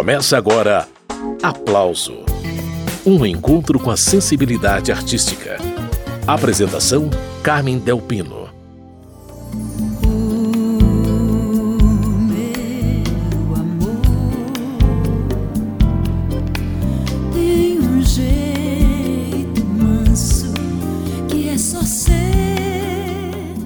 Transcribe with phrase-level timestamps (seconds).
[0.00, 0.88] Começa agora
[1.42, 2.24] Aplauso
[3.04, 5.58] Um encontro com a sensibilidade artística.
[6.26, 7.10] Apresentação:
[7.42, 8.48] Carmen Delpino.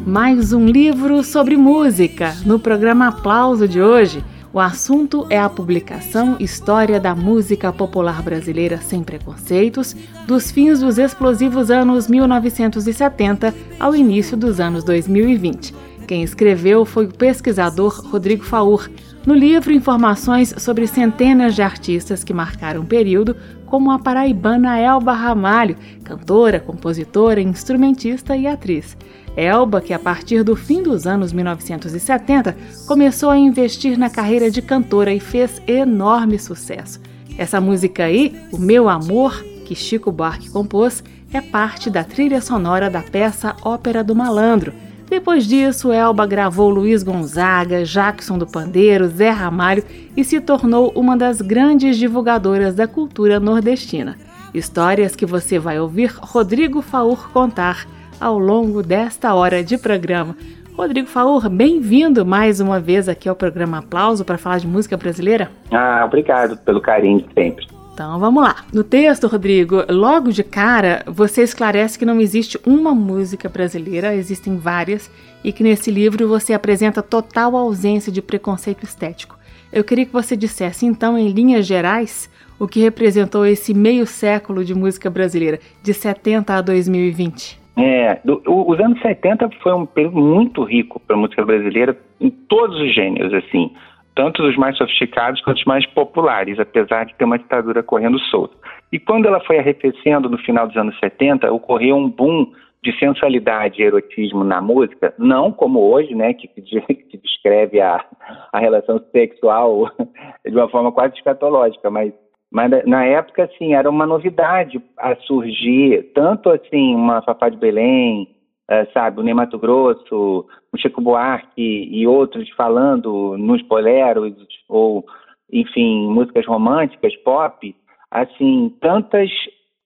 [0.04, 4.24] mais um livro sobre música no programa Aplauso de hoje.
[4.54, 9.96] O assunto é a publicação História da Música Popular Brasileira Sem Preconceitos,
[10.28, 15.74] dos fins dos explosivos anos 1970 ao início dos anos 2020.
[16.06, 18.88] Quem escreveu foi o pesquisador Rodrigo Faur.
[19.26, 23.34] No livro, informações sobre centenas de artistas que marcaram o período,
[23.66, 28.96] como a paraibana Elba Ramalho, cantora, compositora, instrumentista e atriz.
[29.36, 32.56] Elba, que a partir do fim dos anos 1970
[32.86, 37.00] começou a investir na carreira de cantora e fez enorme sucesso.
[37.36, 42.88] Essa música aí, O Meu Amor, que Chico Buarque compôs, é parte da trilha sonora
[42.88, 44.72] da peça Ópera do Malandro.
[45.10, 49.84] Depois disso, Elba gravou Luiz Gonzaga, Jackson do Pandeiro, Zé Ramalho
[50.16, 54.16] e se tornou uma das grandes divulgadoras da cultura nordestina.
[54.54, 57.86] Histórias que você vai ouvir Rodrigo Faur contar
[58.20, 60.36] ao longo desta hora de programa.
[60.76, 65.50] Rodrigo Faur, bem-vindo mais uma vez aqui ao programa Aplauso para falar de música brasileira.
[65.70, 67.66] Ah, obrigado pelo carinho de sempre.
[67.94, 68.64] Então vamos lá.
[68.72, 74.56] No texto, Rodrigo, logo de cara, você esclarece que não existe uma música brasileira, existem
[74.56, 75.08] várias,
[75.44, 79.38] e que nesse livro você apresenta total ausência de preconceito estético.
[79.72, 82.28] Eu queria que você dissesse, então, em linhas gerais,
[82.58, 87.63] o que representou esse meio século de música brasileira, de 70 a 2020.
[87.76, 92.30] É, do, os anos 70 foi um período muito rico para a música brasileira em
[92.30, 93.74] todos os gêneros, assim,
[94.14, 98.54] tanto os mais sofisticados quanto os mais populares, apesar de ter uma ditadura correndo solta.
[98.92, 102.52] E quando ela foi arrefecendo no final dos anos 70, ocorreu um boom
[102.84, 106.60] de sensualidade e erotismo na música, não como hoje, né, que, que
[107.18, 108.04] descreve a,
[108.52, 109.90] a relação sexual
[110.46, 112.12] de uma forma quase escatológica, mas
[112.54, 118.28] mas na época, assim, era uma novidade a surgir, tanto assim, uma Fafá de Belém,
[118.70, 124.32] uh, sabe, o Ney Mato Grosso, o Chico Buarque e outros falando nos boleros,
[124.68, 125.04] ou,
[125.52, 127.74] enfim, músicas românticas, pop,
[128.08, 129.28] assim, tantas,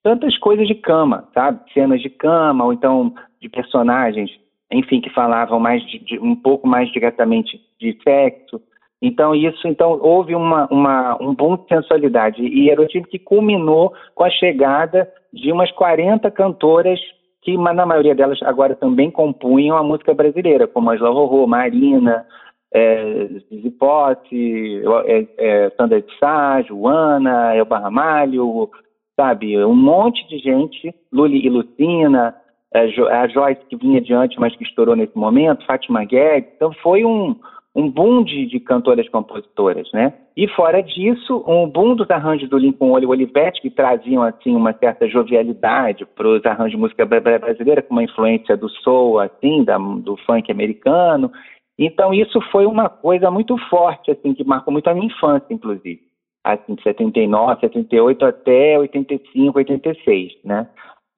[0.03, 1.61] tantas coisas de cama, sabe?
[1.73, 4.31] Cenas de cama, ou então de personagens,
[4.71, 8.61] enfim, que falavam mais de, de um pouco mais diretamente de sexo.
[9.01, 12.43] Então, isso, então, houve uma, uma, um boom de sensualidade.
[12.43, 16.99] E erotismo que culminou com a chegada de umas 40 cantoras
[17.43, 22.27] que, na maioria delas, agora também compunham a música brasileira, como Angela Rorô, Marina,
[22.73, 28.69] é, Zizi Pote, é, é, Sandra de Sá, Joana, Elba Ramalho,
[29.17, 32.35] sabe, um monte de gente, Luli e Lucina,
[32.75, 37.05] é, a Joyce que vinha adiante, mas que estourou nesse momento, Fátima Guedes, então foi
[37.05, 37.35] um
[37.75, 40.13] um boom de, de cantoras compositoras, né?
[40.37, 44.73] E fora disso, um boom dos arranjos do Lincoln Olho Olivetti, que traziam, assim, uma
[44.73, 49.79] certa jovialidade para os arranjos de música brasileira, com uma influência do soul, assim, da,
[49.79, 51.31] do funk americano.
[51.79, 56.01] Então, isso foi uma coisa muito forte, assim, que marcou muito a minha infância, inclusive.
[56.45, 60.69] Assim, de 79, 78 até 85, 86, né?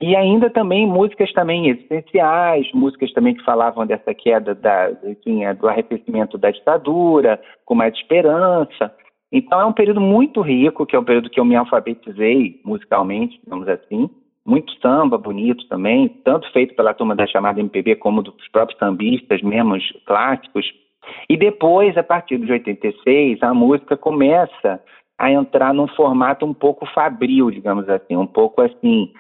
[0.01, 5.53] E ainda também músicas também existenciais, músicas também que falavam dessa queda da, enfim, é,
[5.53, 8.95] do arrefecimento da ditadura, com mais esperança.
[9.31, 13.39] Então é um período muito rico, que é um período que eu me alfabetizei musicalmente,
[13.45, 14.09] digamos assim.
[14.45, 19.43] Muito samba bonito também, tanto feito pela turma da chamada MPB como dos próprios sambistas,
[19.43, 20.67] mesmo clássicos.
[21.29, 24.81] E depois, a partir de 86, a música começa
[25.19, 29.13] a entrar num formato um pouco fabril, digamos assim, um pouco assim,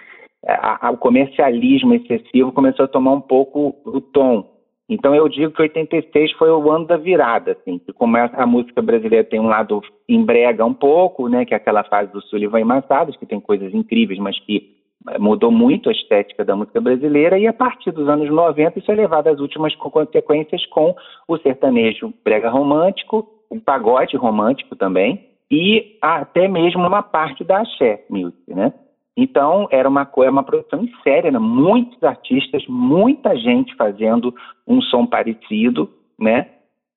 [0.46, 4.60] a, a, o comercialismo excessivo começou a tomar um pouco o tom.
[4.88, 7.94] Então eu digo que 86 foi o ano da virada, assim, que
[8.32, 12.20] a música brasileira tem um lado embrega um pouco, né, que é aquela fase do
[12.22, 16.56] Sullivan e Massadas, que tem coisas incríveis, mas que é, mudou muito a estética da
[16.56, 20.94] música brasileira e a partir dos anos 90 isso é levado às últimas consequências com
[21.28, 28.04] o sertanejo brega romântico, o pagode romântico também e até mesmo uma parte da axé
[28.10, 28.72] music, né?
[29.16, 31.38] Então, era uma, era uma produção em série, né?
[31.38, 34.34] muitos artistas, muita gente fazendo
[34.66, 36.48] um som parecido, né?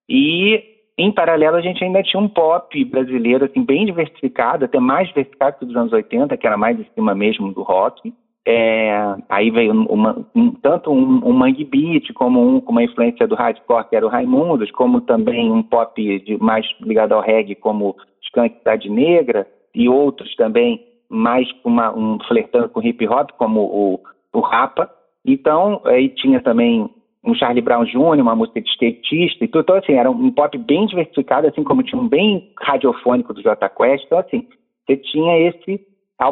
[0.08, 0.64] E,
[0.98, 5.58] em paralelo, a gente ainda tinha um pop brasileiro, assim, bem diversificado, até mais diversificado
[5.58, 8.14] que dos anos 80, que era mais em cima mesmo do rock.
[8.46, 13.36] É, aí veio uma, um, tanto um, um mangue beat, como um uma influência do
[13.36, 17.96] hardcore, que era o Raimundos, como também um pop de, mais ligado ao reggae, como
[18.22, 24.00] Skank Cidade Negra e outros também mais uma, um flertando com hip hop, como o,
[24.34, 24.90] o Rapa.
[25.26, 26.90] Então, aí tinha também
[27.24, 29.62] um Charlie Brown Jr., uma música de skatista e tudo.
[29.62, 33.70] Então, assim, era um pop bem diversificado, assim como tinha um bem radiofônico do J
[33.70, 34.06] Quest.
[34.06, 34.48] Então, assim,
[34.86, 35.80] você tinha esse.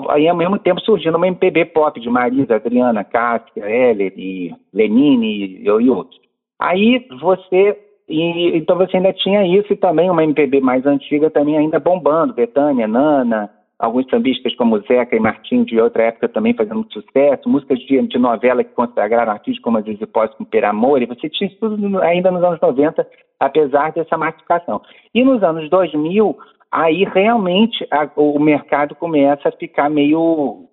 [0.10, 5.28] Aí, ao mesmo tempo, surgindo uma MPB pop de Marisa, Adriana, Cássia, Heller e Lenine
[5.28, 6.20] e, e outros.
[6.60, 7.78] Aí você.
[8.10, 12.34] E, então você ainda tinha isso e também uma MPB mais antiga também ainda bombando,
[12.34, 13.50] Betânia, Nana,
[13.82, 18.00] alguns sambistas como Zeca e Martim de outra época também fazendo muito sucesso, músicas de,
[18.08, 21.50] de novela que consagraram artistas como a Zizi Posse com Per Amor, e você tinha
[21.50, 23.08] isso tudo ainda nos anos 90,
[23.40, 24.82] apesar dessa massificação.
[25.16, 26.38] E nos anos 2000,
[26.72, 30.68] aí realmente a, o mercado começa a ficar meio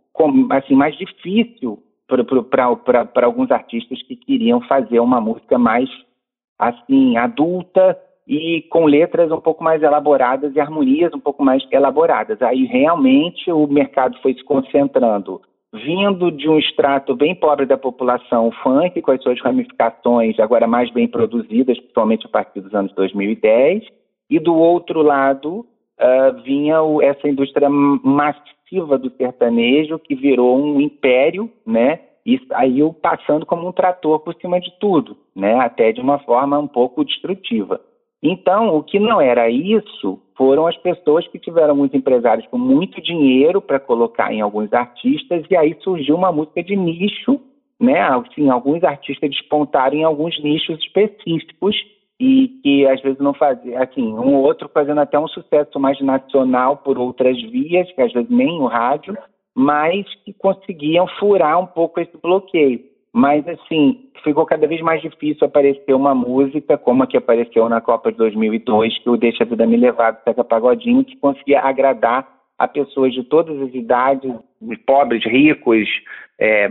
[0.50, 5.88] assim mais difícil para alguns artistas que queriam fazer uma música mais
[6.58, 7.96] assim adulta
[8.28, 12.40] e com letras um pouco mais elaboradas e harmonias um pouco mais elaboradas.
[12.42, 15.40] Aí realmente o mercado foi se concentrando,
[15.72, 20.66] vindo de um extrato bem pobre da população, o funk, com as suas ramificações agora
[20.66, 23.84] mais bem produzidas, principalmente a partir dos anos 2010,
[24.28, 25.60] e do outro lado
[25.98, 32.00] uh, vinha o, essa indústria massiva do sertanejo, que virou um império, né?
[32.26, 35.58] E saiu passando como um trator por cima de tudo, né?
[35.60, 37.80] Até de uma forma um pouco destrutiva.
[38.22, 43.00] Então, o que não era isso foram as pessoas que tiveram muitos empresários com muito
[43.00, 47.40] dinheiro para colocar em alguns artistas, e aí surgiu uma música de nicho,
[47.80, 48.00] né?
[48.00, 51.76] Assim, alguns artistas despontaram em alguns nichos específicos
[52.20, 56.00] e que às vezes não fazia, assim, um ou outro fazendo até um sucesso mais
[56.00, 59.16] nacional por outras vias, que às vezes nem o rádio,
[59.54, 62.80] mas que conseguiam furar um pouco esse bloqueio.
[63.12, 67.80] Mas, assim, ficou cada vez mais difícil aparecer uma música como a que apareceu na
[67.80, 72.28] Copa de 2002, que o Deixa a Vida Me Levar, do Pagodinho, que conseguia agradar
[72.58, 74.32] a pessoas de todas as idades,
[74.84, 75.88] pobres, ricos,
[76.38, 76.70] é,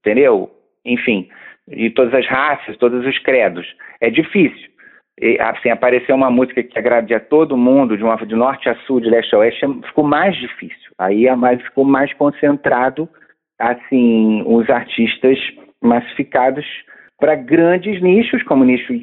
[0.00, 0.50] entendeu?
[0.84, 1.28] Enfim,
[1.66, 3.66] de todas as raças, todos os credos.
[4.00, 4.68] É difícil.
[5.20, 8.76] E, assim, aparecer uma música que agrade a todo mundo, de, uma, de norte a
[8.86, 10.92] sul, de leste a oeste, ficou mais difícil.
[10.98, 13.08] Aí é mais, ficou mais concentrado,
[13.58, 15.38] assim, os artistas
[15.82, 16.64] massificados
[17.18, 18.94] para grandes nichos, como o nicho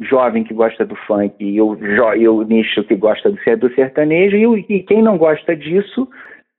[0.00, 1.76] jovem que gosta do funk e o,
[2.16, 6.08] e o nicho que gosta do, sertanejo, e, e quem não gosta disso,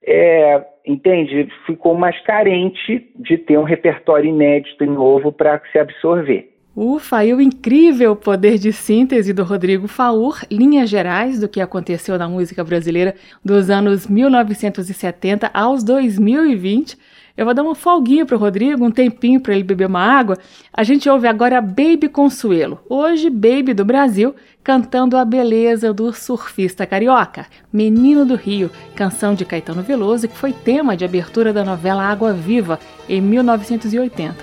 [0.04, 6.52] é, entende, ficou mais carente de ter um repertório inédito e novo para se absorver.
[6.76, 12.18] Ufa, e o incrível poder de síntese do Rodrigo Faur, linhas gerais do que aconteceu
[12.18, 16.98] na música brasileira dos anos 1970 aos 2020
[17.36, 20.38] eu vou dar uma folguinha pro Rodrigo, um tempinho para ele beber uma água.
[20.72, 22.80] A gente ouve agora Baby Consuelo.
[22.88, 24.34] Hoje, Baby do Brasil,
[24.64, 27.46] cantando a beleza do surfista carioca.
[27.70, 32.32] Menino do Rio, canção de Caetano Veloso que foi tema de abertura da novela Água
[32.32, 34.34] Viva em 1980,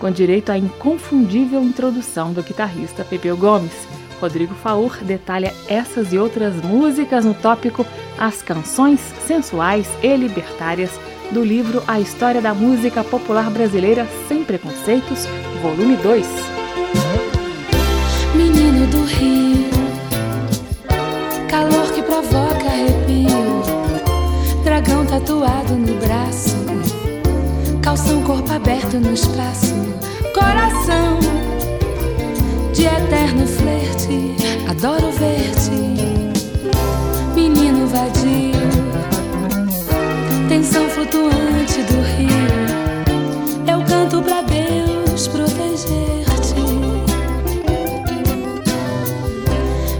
[0.00, 3.88] com direito à inconfundível introdução do guitarrista Pepeu Gomes.
[4.20, 7.86] Rodrigo Faur detalha essas e outras músicas no tópico
[8.18, 10.90] As Canções Sensuais e Libertárias
[11.32, 15.26] do livro A História da Música Popular Brasileira Sem Preconceitos,
[15.62, 16.26] volume 2.
[18.34, 19.70] Menino do Rio,
[21.48, 23.62] calor que provoca arrepio,
[24.64, 26.56] dragão tatuado no braço,
[27.82, 29.74] calção corpo aberto no espaço,
[30.34, 31.18] coração
[32.72, 34.34] de eterno flerte,
[34.68, 35.70] adoro ver-te,
[37.34, 38.79] menino vadio
[40.50, 42.28] tensão flutuante do rio.
[43.72, 46.56] Eu canto pra Deus proteger-te,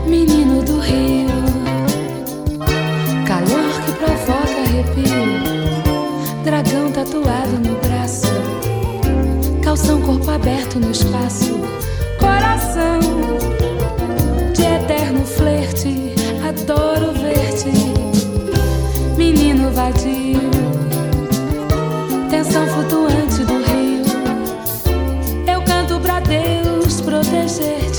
[0.09, 1.31] menino do rio.
[3.29, 8.27] Calor que provoca arrepio, dragão tatuado no braço,
[9.63, 11.61] calção corpo aberto no espaço,
[12.19, 12.99] coração
[14.53, 16.13] de eterno flerte.
[16.43, 17.90] Adoro ver-te,
[19.33, 20.41] menino vadio
[22.29, 24.03] tensão flutuante do rio.
[25.47, 27.90] Eu canto pra Deus proteger-te.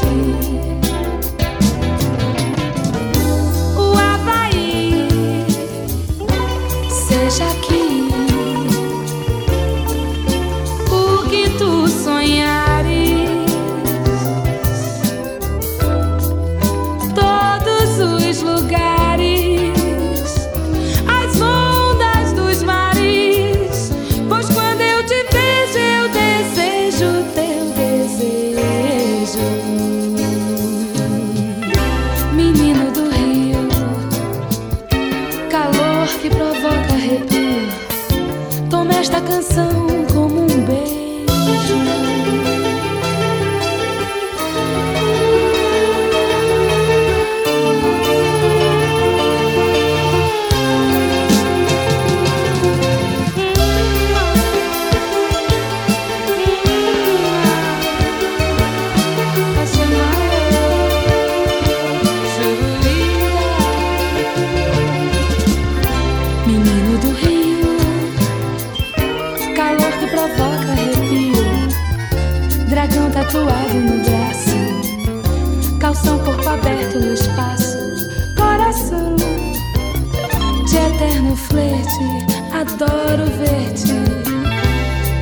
[83.12, 83.91] Adoro ver-te,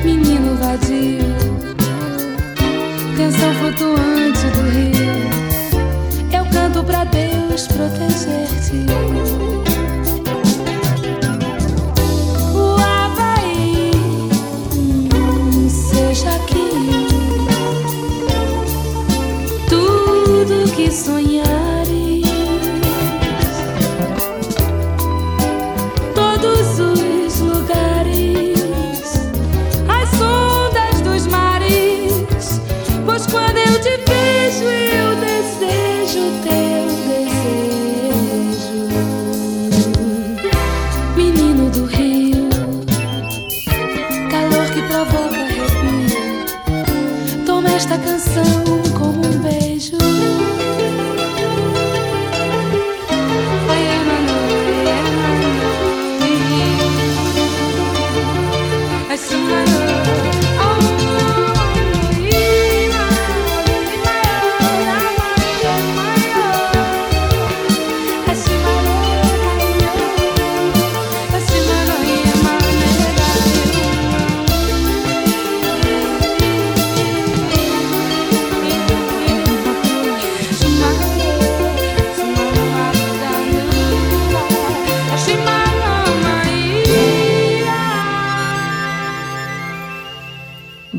[0.04, 1.24] menino vadio,
[3.16, 8.86] canção flutuante do rio, eu canto pra Deus proteger-te.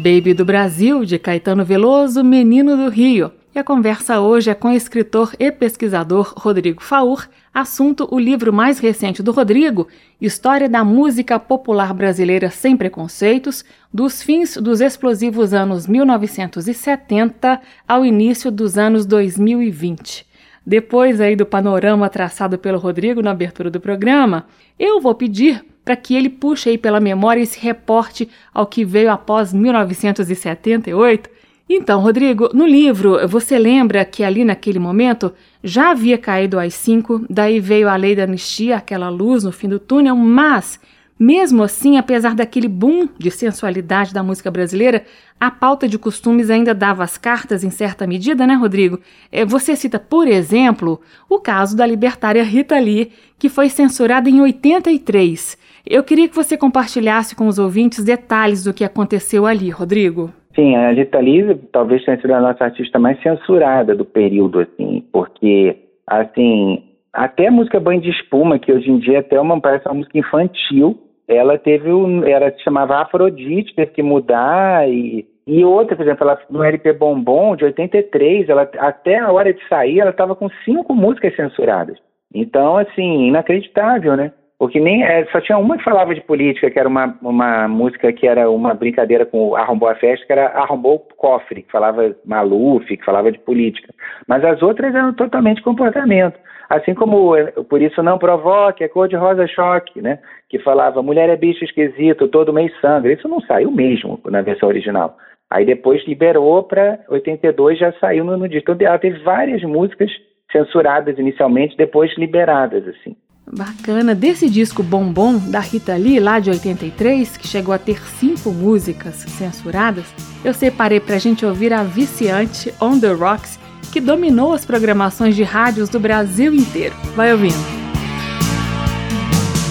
[0.01, 3.31] Baby do Brasil, de Caetano Veloso, Menino do Rio.
[3.53, 8.51] E a conversa hoje é com o escritor e pesquisador Rodrigo Faur, assunto o livro
[8.51, 9.87] mais recente do Rodrigo,
[10.19, 18.49] História da Música Popular Brasileira Sem Preconceitos, dos fins dos explosivos anos 1970 ao início
[18.49, 20.25] dos anos 2020.
[20.65, 24.47] Depois aí do panorama traçado pelo Rodrigo na abertura do programa,
[24.79, 29.11] eu vou pedir para que ele puxe aí pela memória esse reporte ao que veio
[29.11, 31.29] após 1978.
[31.69, 35.33] Então, Rodrigo, no livro, você lembra que ali naquele momento
[35.63, 39.69] já havia caído às cinco, daí veio a lei da anistia, aquela luz no fim
[39.69, 40.79] do túnel, mas
[41.17, 45.05] mesmo assim, apesar daquele boom de sensualidade da música brasileira,
[45.39, 48.99] a pauta de costumes ainda dava as cartas em certa medida, né, Rodrigo?
[49.31, 54.41] É, você cita, por exemplo, o caso da libertária Rita Lee, que foi censurada em
[54.41, 55.60] 83.
[55.87, 60.31] Eu queria que você compartilhasse com os ouvintes detalhes do que aconteceu ali, Rodrigo.
[60.55, 65.77] Sim, a Lee talvez tenha sido a nossa artista mais censurada do período, assim, porque,
[66.05, 66.83] assim,
[67.13, 70.17] até a música Banho de Espuma, que hoje em dia até uma, parece uma música
[70.17, 76.03] infantil, ela teve um, ela se chamava Afrodite, teve que mudar e e outra, por
[76.03, 80.35] exemplo, ela, no LP Bombom de 83, ela até a hora de sair, ela estava
[80.35, 81.97] com cinco músicas censuradas.
[82.33, 84.31] Então, assim, inacreditável, né?
[84.61, 88.13] Porque nem é, só tinha uma que falava de política, que era uma, uma música
[88.13, 92.15] que era uma brincadeira com Arrombou a Festa, que era Arrombou o Cofre, que falava
[92.23, 93.91] Maluf, que falava de política.
[94.27, 96.37] Mas as outras eram totalmente comportamento.
[96.69, 100.19] Assim como é, Por Isso Não Provoque, é Cor de Rosa Choque, né?
[100.47, 103.11] Que falava Mulher é bicho esquisito, todo mês sangra.
[103.11, 105.17] Isso não saiu mesmo na versão original.
[105.49, 108.73] Aí depois liberou para 82, já saiu no, no disco.
[108.73, 110.11] Então ela teve várias músicas
[110.51, 113.15] censuradas inicialmente, depois liberadas, assim.
[113.49, 114.15] Bacana.
[114.15, 119.25] Desse disco Bombom, da Rita Lee, lá de 83, que chegou a ter cinco músicas
[119.37, 120.05] censuradas,
[120.43, 123.59] eu separei pra gente ouvir a viciante On The Rocks,
[123.91, 126.95] que dominou as programações de rádios do Brasil inteiro.
[127.15, 127.81] Vai ouvindo.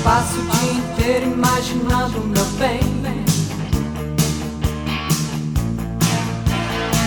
[0.05, 2.81] Passo o dia inteiro imaginando meu bem.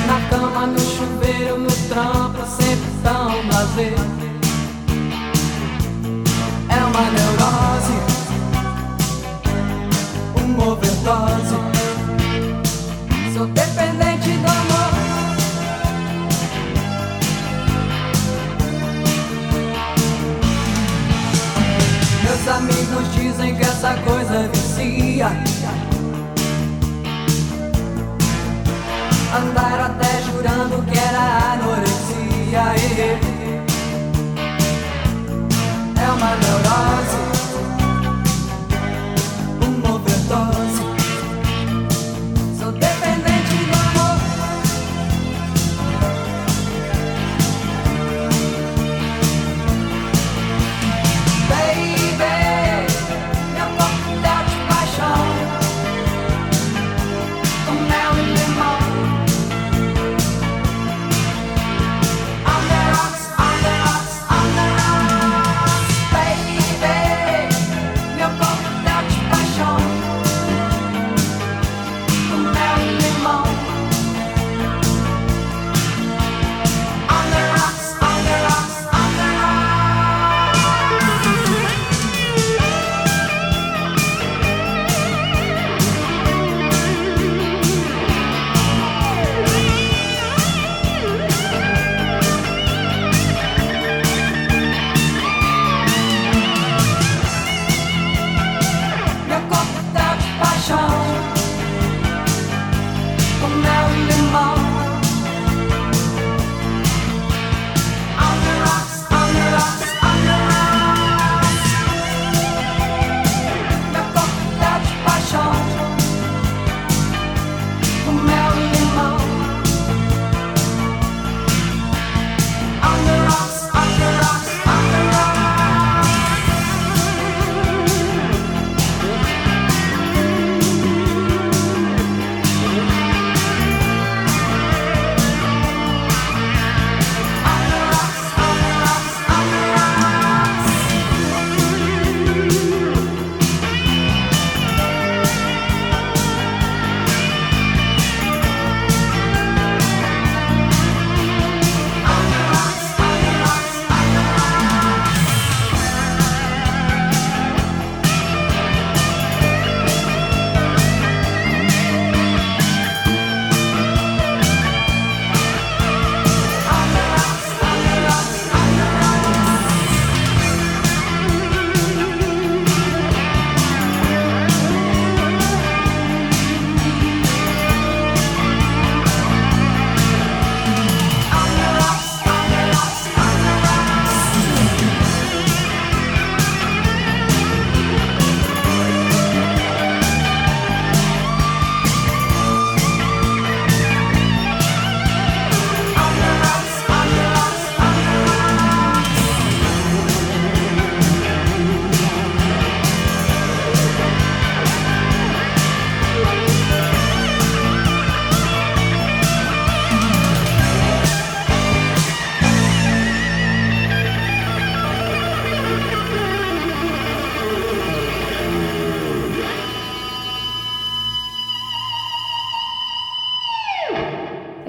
[0.07, 4.22] Na cama, no chuveiro, no trampo, sempre tão lazer é
[6.93, 7.93] uma neurose,
[10.37, 11.55] um overdose.
[13.33, 14.93] Sou dependente do amor.
[22.23, 25.31] Meus amigos dizem que essa coisa vicia.
[29.35, 33.22] Andaram até jurando que era anorexia
[36.23, 37.32] uma neurose.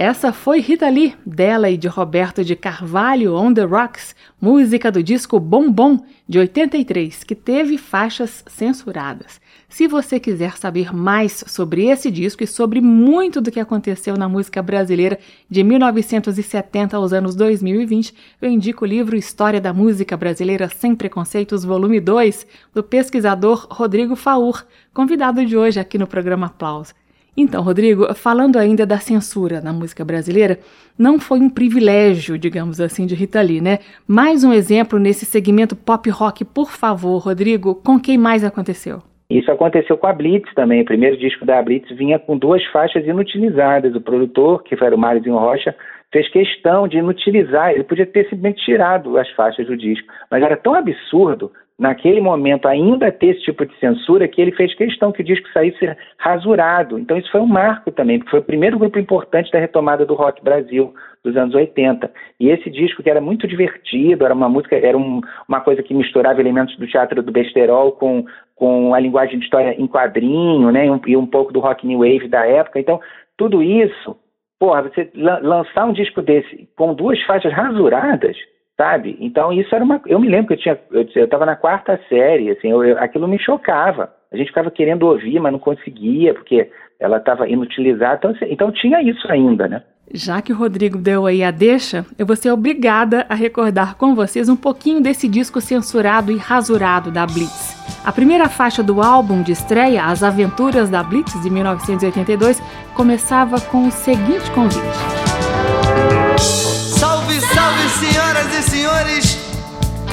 [0.06, 5.02] Essa foi Rita Lee, dela e de Roberto de Carvalho, On the Rocks, música do
[5.02, 9.40] disco Bom Bom, de 83, que teve faixas censuradas.
[9.66, 14.28] Se você quiser saber mais sobre esse disco e sobre muito do que aconteceu na
[14.28, 20.68] música brasileira de 1970 aos anos 2020, eu indico o livro História da Música Brasileira
[20.68, 27.03] Sem Preconceitos, volume 2, do pesquisador Rodrigo Faur, convidado de hoje aqui no programa Aplausos.
[27.36, 30.58] Então, Rodrigo, falando ainda da censura na música brasileira,
[30.96, 33.80] não foi um privilégio, digamos assim, de Rita Lee, né?
[34.06, 39.02] Mais um exemplo nesse segmento pop rock, por favor, Rodrigo, com quem mais aconteceu?
[39.28, 40.82] Isso aconteceu com a Blitz também.
[40.82, 43.96] O primeiro disco da Blitz vinha com duas faixas inutilizadas.
[43.96, 45.74] O produtor, que era o Máriozinho Rocha,
[46.12, 47.72] fez questão de inutilizar.
[47.72, 52.68] Ele podia ter simplesmente tirado as faixas do disco, mas era tão absurdo naquele momento
[52.68, 55.78] ainda ter esse tipo de censura que ele fez questão que o disco saísse
[56.18, 56.98] rasurado.
[56.98, 60.14] Então isso foi um marco também, porque foi o primeiro grupo importante da retomada do
[60.14, 62.10] rock Brasil dos anos 80.
[62.38, 65.94] E esse disco que era muito divertido, era uma música, era um, uma coisa que
[65.94, 70.86] misturava elementos do teatro do besterol com, com a linguagem de história em quadrinho, né,
[70.86, 72.78] e um, e um pouco do rock new wave da época.
[72.78, 73.00] Então,
[73.36, 74.16] tudo isso,
[74.60, 78.36] porra, você lançar um disco desse com duas faixas rasuradas,
[78.76, 79.16] sabe?
[79.20, 80.00] Então isso era uma.
[80.06, 83.28] Eu me lembro que eu tinha, eu estava na quarta série, assim, eu, eu, aquilo
[83.28, 84.12] me chocava.
[84.32, 88.16] A gente ficava querendo ouvir, mas não conseguia porque ela estava inutilizada.
[88.16, 89.82] Então, assim, então tinha isso ainda, né?
[90.12, 94.14] Já que o Rodrigo deu aí a deixa, eu vou ser obrigada a recordar com
[94.14, 97.74] vocês um pouquinho desse disco censurado e rasurado da Blitz.
[98.04, 102.60] A primeira faixa do álbum de estreia, As Aventuras da Blitz, de 1982,
[102.94, 105.23] começava com o seguinte convite.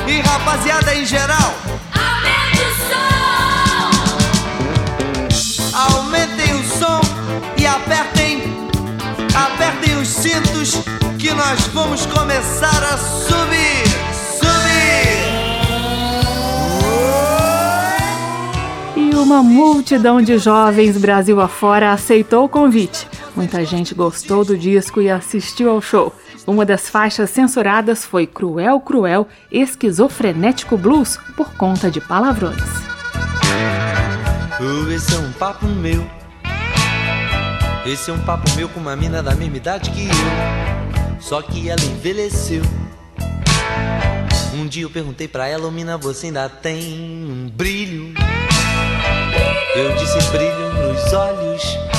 [0.08, 1.54] E rapaziada em geral,
[1.94, 2.72] aumente o
[5.30, 5.92] som!
[5.94, 7.02] Aumentem o som
[7.58, 8.42] e apertem,
[9.34, 10.82] apertem os cintos
[11.18, 13.88] que nós vamos começar a subir,
[14.40, 14.82] subir!
[18.98, 23.08] E uma multidão de jovens Brasil afora aceitou o convite.
[23.36, 26.14] Muita gente gostou do disco e assistiu ao show.
[26.52, 32.62] Uma das faixas censuradas foi Cruel Cruel Esquizofrenético Blues por conta de palavrões.
[34.94, 36.06] Esse é um papo meu.
[37.86, 41.22] Esse é um papo meu com uma mina da mesma idade que eu.
[41.22, 42.64] Só que ela envelheceu.
[44.54, 48.14] Um dia eu perguntei pra ela, oh, mina, você ainda tem um brilho?
[49.74, 51.91] Eu disse brilho nos olhos.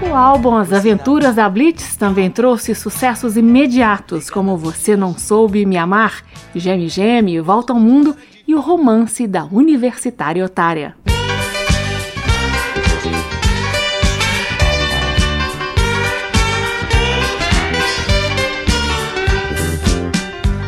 [0.00, 5.76] O álbum As Aventuras da Blitz também trouxe sucessos imediatos, como Você Não Soube Me
[5.76, 6.22] Amar,
[6.54, 10.94] Geme Geme, Volta ao Mundo e o romance da Universitária Otária.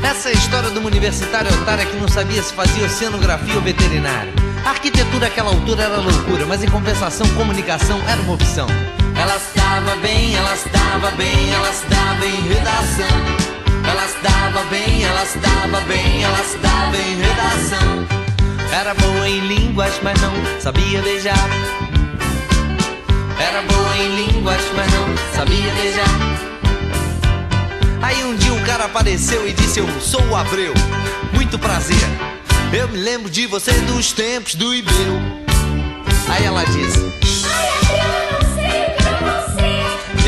[0.03, 3.63] Essa é a história de uma universitária otária que não sabia se fazia oceanografia ou
[3.63, 4.33] veterinária.
[4.67, 8.67] A arquitetura àquela altura era loucura, mas em compensação, comunicação era uma opção.
[9.21, 13.07] Ela estava bem, ela estava bem, ela estava em redação.
[13.87, 18.07] Ela estava bem, ela estava bem, ela estava em redação.
[18.73, 21.37] Era boa em línguas, mas não sabia beijar.
[23.39, 26.09] Era boa em línguas, mas não sabia beijar.
[28.01, 30.73] Aí um dia um cara apareceu e disse: Eu sou o Abreu,
[31.35, 32.09] muito prazer.
[32.73, 35.21] Eu me lembro de você dos tempos do Ibeu.
[36.27, 37.11] Aí ela disse: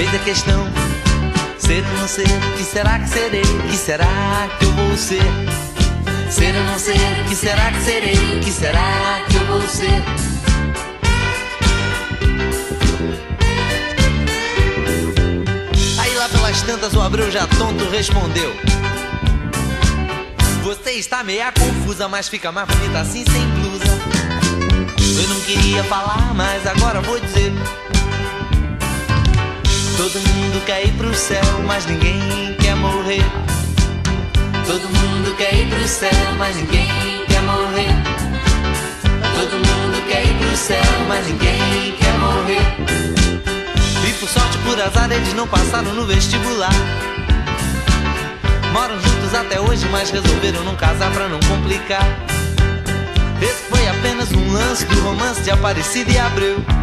[0.02, 0.66] Eis a questão:
[1.58, 3.42] ser ou não ser, que será que serei?
[3.70, 5.22] Que será que eu vou ser?
[6.28, 8.40] Ser ou não ser, que será que serei?
[8.40, 10.02] Que será que eu vou ser?
[16.00, 18.52] Aí lá pelas tantas o Abreu já tonto respondeu.
[20.64, 23.84] Você está meia confusa, mas fica mais bonita assim sem blusa.
[25.22, 27.52] Eu não queria falar, mas agora vou dizer.
[30.02, 33.22] Todo mundo quer ir pro céu, mas ninguém quer morrer.
[34.66, 37.86] Todo mundo quer ir pro céu, mas ninguém quer morrer.
[39.32, 42.66] Todo mundo quer ir pro céu, mas ninguém quer morrer.
[44.08, 46.74] E por sorte, por azar, eles não passaram no vestibular.
[48.72, 52.04] Moram juntos até hoje, mas resolveram não casar pra não complicar.
[53.40, 56.81] Esse foi apenas um lance do romance de Aparecida e Abreu.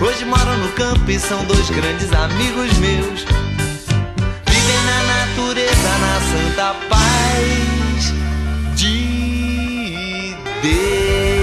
[0.00, 3.24] Hoje moram no campo e são dois grandes amigos meus.
[4.46, 8.12] Vivem na natureza, na santa paz
[8.76, 11.33] de Deus.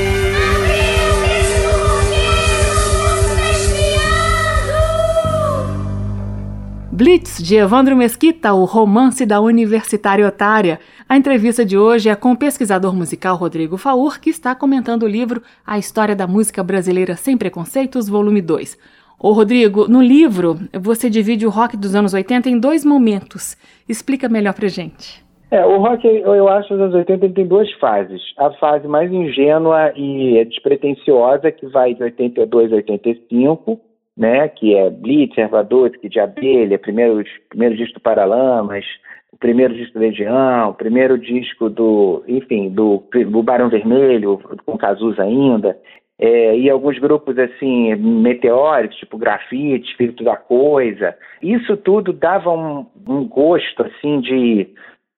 [7.01, 10.79] Blitz, de Evandro Mesquita, o romance da universitária otária.
[11.09, 15.07] A entrevista de hoje é com o pesquisador musical Rodrigo Faur, que está comentando o
[15.07, 18.77] livro A História da Música Brasileira Sem Preconceitos, volume 2.
[19.19, 23.57] Ô Rodrigo, no livro você divide o rock dos anos 80 em dois momentos.
[23.89, 25.25] Explica melhor pra gente.
[25.49, 28.21] É, o rock, eu acho, nos anos 80 tem duas fases.
[28.37, 33.81] A fase mais ingênua e despretensiosa, que vai de 82 a 85,
[34.17, 38.85] né, que é Blitz, Ervadotsky, de Abelha, primeiro, primeiro disco do Paralamas,
[39.31, 44.77] o primeiro disco do Legião, o primeiro disco do, enfim, do, do Barão Vermelho, com
[44.77, 45.77] Cazuza ainda,
[46.19, 51.17] é, e alguns grupos assim, meteóricos, tipo grafite, espírito da coisa.
[51.41, 54.67] Isso tudo dava um, um gosto, assim, de,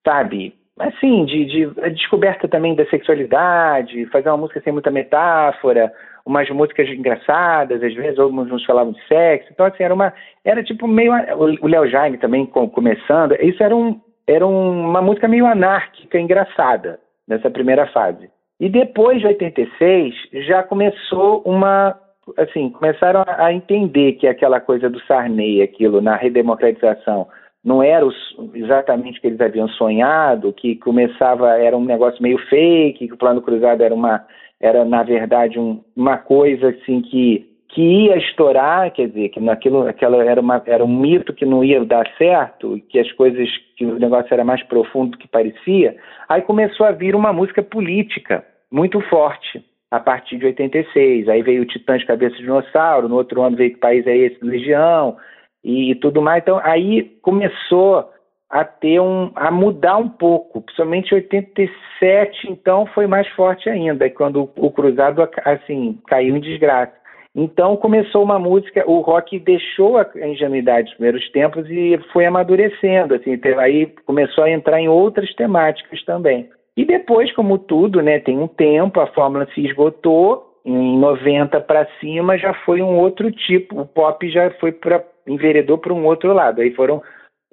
[0.07, 5.91] sabe, assim, de, de descoberta também da sexualidade, fazer uma música sem muita metáfora,
[6.25, 9.49] umas músicas engraçadas, às vezes alguns falavam de sexo.
[9.51, 10.13] Então, assim, era uma.
[10.43, 11.11] Era tipo meio.
[11.61, 13.33] O Léo Jaime também começando.
[13.41, 18.29] Isso era, um, era uma música meio anárquica, engraçada, nessa primeira fase.
[18.59, 20.15] E depois de 86,
[20.47, 21.99] já começou uma.
[22.37, 27.27] Assim, começaram a entender que aquela coisa do Sarney, aquilo na redemocratização,
[27.61, 28.05] não era
[28.53, 33.17] exatamente o que eles haviam sonhado, que começava, era um negócio meio fake, que o
[33.17, 34.25] plano cruzado era uma
[34.63, 39.87] era na verdade um, uma coisa assim que que ia estourar, quer dizer, que naquilo
[39.87, 43.83] aquela era, uma, era um mito que não ia dar certo, que as coisas, que
[43.83, 45.97] o negócio era mais profundo do que parecia,
[46.29, 51.27] aí começou a vir uma música política muito forte a partir de 86.
[51.27, 54.15] Aí veio o Titãs de Cabeça de Dinossauro, no outro ano veio Que País é
[54.15, 54.37] Esse?
[54.45, 55.17] Legião
[55.63, 56.43] e, e tudo mais.
[56.43, 58.07] Então aí começou
[58.53, 64.07] a ter um a mudar um pouco, principalmente em 87, então foi mais forte ainda,
[64.11, 66.93] quando o cruzado assim caiu em desgraça.
[67.35, 73.15] Então começou uma música, o rock deixou a ingenuidade dos primeiros tempos e foi amadurecendo,
[73.15, 76.47] assim, aí começou a entrar em outras temáticas também.
[76.77, 81.87] E depois, como tudo, né, tem um tempo, a fórmula se esgotou, em 90 para
[81.99, 86.33] cima já foi um outro tipo, o pop já foi para enveredou para um outro
[86.33, 86.61] lado.
[86.61, 87.01] Aí foram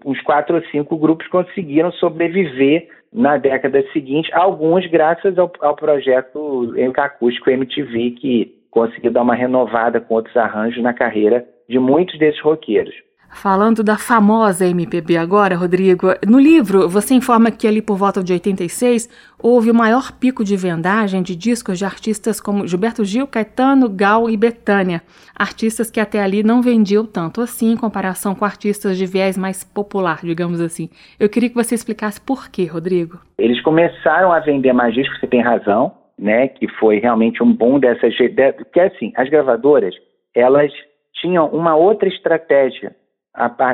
[0.04, 6.72] uns quatro ou cinco grupos conseguiram sobreviver na década seguinte, alguns graças ao, ao projeto
[6.96, 12.40] acústico MTV, que conseguiu dar uma renovada com outros arranjos na carreira de muitos desses
[12.40, 12.94] roqueiros.
[13.32, 18.32] Falando da famosa MPB agora, Rodrigo, no livro você informa que ali por volta de
[18.32, 23.88] 86 houve o maior pico de vendagem de discos de artistas como Gilberto Gil, Caetano,
[23.88, 25.00] Gal e Betânia,
[25.34, 29.64] artistas que até ali não vendiam tanto assim em comparação com artistas de viés mais
[29.64, 30.90] popular, digamos assim.
[31.18, 33.20] Eu queria que você explicasse por quê, Rodrigo.
[33.38, 37.78] Eles começaram a vender mais discos, você tem razão, né, que foi realmente um boom
[37.78, 39.94] dessas, que assim, as gravadoras,
[40.34, 40.70] elas
[41.14, 42.94] tinham uma outra estratégia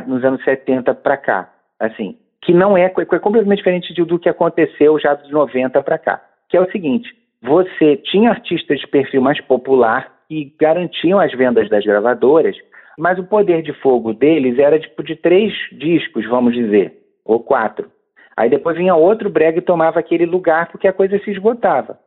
[0.07, 4.99] nos anos 70 para cá, assim, que não é, é completamente diferente do que aconteceu
[4.99, 7.09] já dos 90 para cá, que é o seguinte,
[7.43, 12.57] você tinha artistas de perfil mais popular que garantiam as vendas das gravadoras,
[12.99, 17.91] mas o poder de fogo deles era tipo de três discos, vamos dizer, ou quatro.
[18.37, 21.99] Aí depois vinha outro brega e tomava aquele lugar porque a coisa se esgotava.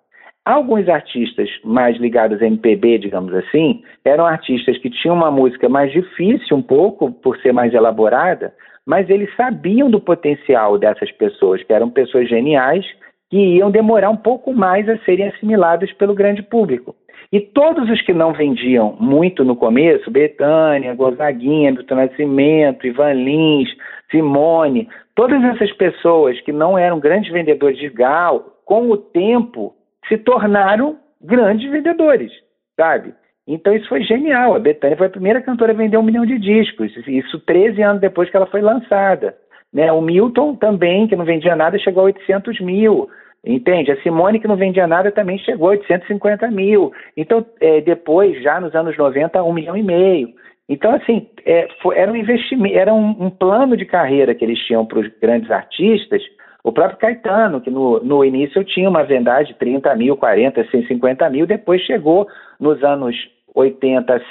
[0.49, 5.91] Alguns artistas mais ligados a MPB, digamos assim, eram artistas que tinham uma música mais
[5.91, 8.51] difícil um pouco, por ser mais elaborada,
[8.83, 12.83] mas eles sabiam do potencial dessas pessoas, que eram pessoas geniais,
[13.29, 16.95] que iam demorar um pouco mais a serem assimiladas pelo grande público.
[17.31, 23.69] E todos os que não vendiam muito no começo, Betânia, Gonzaguinha, Milton Nascimento, Ivan Lins,
[24.09, 29.75] Simone, todas essas pessoas que não eram grandes vendedores de gal, com o tempo
[30.09, 32.31] se tornaram grandes vendedores,
[32.75, 33.13] sabe?
[33.47, 34.55] Então isso foi genial.
[34.55, 38.01] A Bethânia foi a primeira cantora a vender um milhão de discos, isso 13 anos
[38.01, 39.35] depois que ela foi lançada.
[39.73, 39.91] Né?
[39.91, 43.09] O Milton também, que não vendia nada, chegou a 800 mil.
[43.45, 43.91] Entende?
[43.91, 46.91] A Simone, que não vendia nada, também chegou a 850 mil.
[47.15, 50.33] Então, é, depois, já nos anos 90, um milhão e meio.
[50.67, 54.59] Então, assim, é, foi, era um investimento, era um, um plano de carreira que eles
[54.65, 56.21] tinham para os grandes artistas,
[56.63, 61.29] o próprio Caetano, que no, no início tinha uma vendagem de 30 mil, 40, 150
[61.29, 62.27] mil, depois chegou
[62.59, 63.15] nos anos
[63.55, 64.21] 80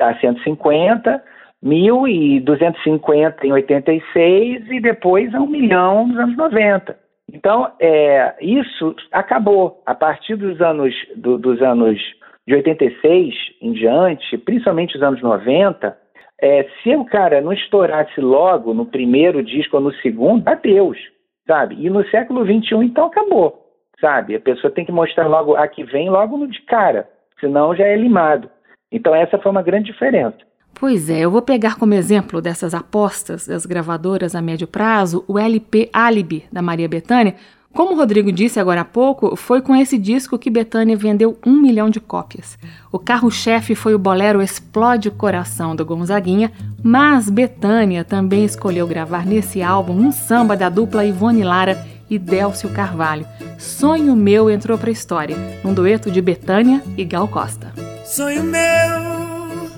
[0.00, 1.22] a 150
[1.62, 6.96] mil e 250 em 86 e depois a um milhão nos anos 90.
[7.32, 9.82] Então, é, isso acabou.
[9.84, 11.98] A partir dos anos, do, dos anos
[12.46, 15.96] de 86 em diante, principalmente os anos 90,
[16.40, 20.98] é, se o cara não estourasse logo no primeiro disco ou no segundo, adeus
[21.46, 21.76] sabe?
[21.78, 23.66] E no século XXI, então, acabou,
[24.00, 24.34] sabe?
[24.34, 27.08] A pessoa tem que mostrar logo a que vem logo de cara,
[27.40, 28.50] senão já é limado.
[28.90, 30.36] Então, essa foi uma grande diferença.
[30.78, 35.38] Pois é, eu vou pegar como exemplo dessas apostas das gravadoras a médio prazo o
[35.38, 37.34] LP Alibi da Maria Bethânia,
[37.76, 41.52] como o Rodrigo disse agora há pouco, foi com esse disco que Betânia vendeu um
[41.60, 42.58] milhão de cópias.
[42.90, 46.50] O carro-chefe foi o bolero Explode o Coração do Gonzaguinha,
[46.82, 52.70] mas Betânia também escolheu gravar nesse álbum um samba da dupla Ivone Lara e Délcio
[52.70, 53.26] Carvalho.
[53.58, 57.74] Sonho Meu entrou para história, um dueto de Betânia e Gal Costa.
[58.06, 59.68] Sonho meu,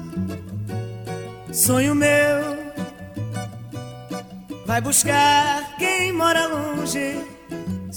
[1.52, 2.08] sonho meu,
[4.64, 7.37] vai buscar quem mora longe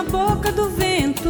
[0.00, 1.28] na boca do vento.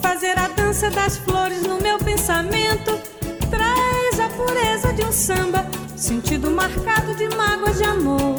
[0.00, 2.98] Fazer a dança das flores no meu pensamento
[3.50, 8.38] traz a pureza de um samba, sentido marcado de mágoas de amor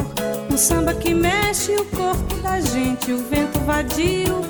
[0.60, 4.42] samba que mexe o corpo da gente, o vento vadio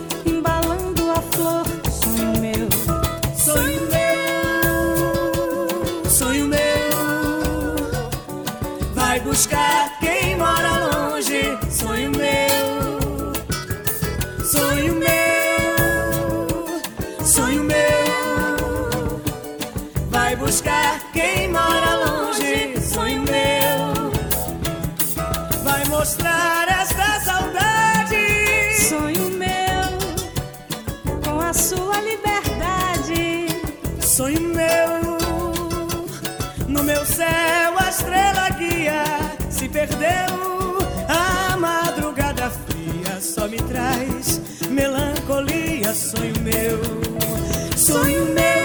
[43.29, 48.58] só me traz melancolia, sonho meu, sonho meu,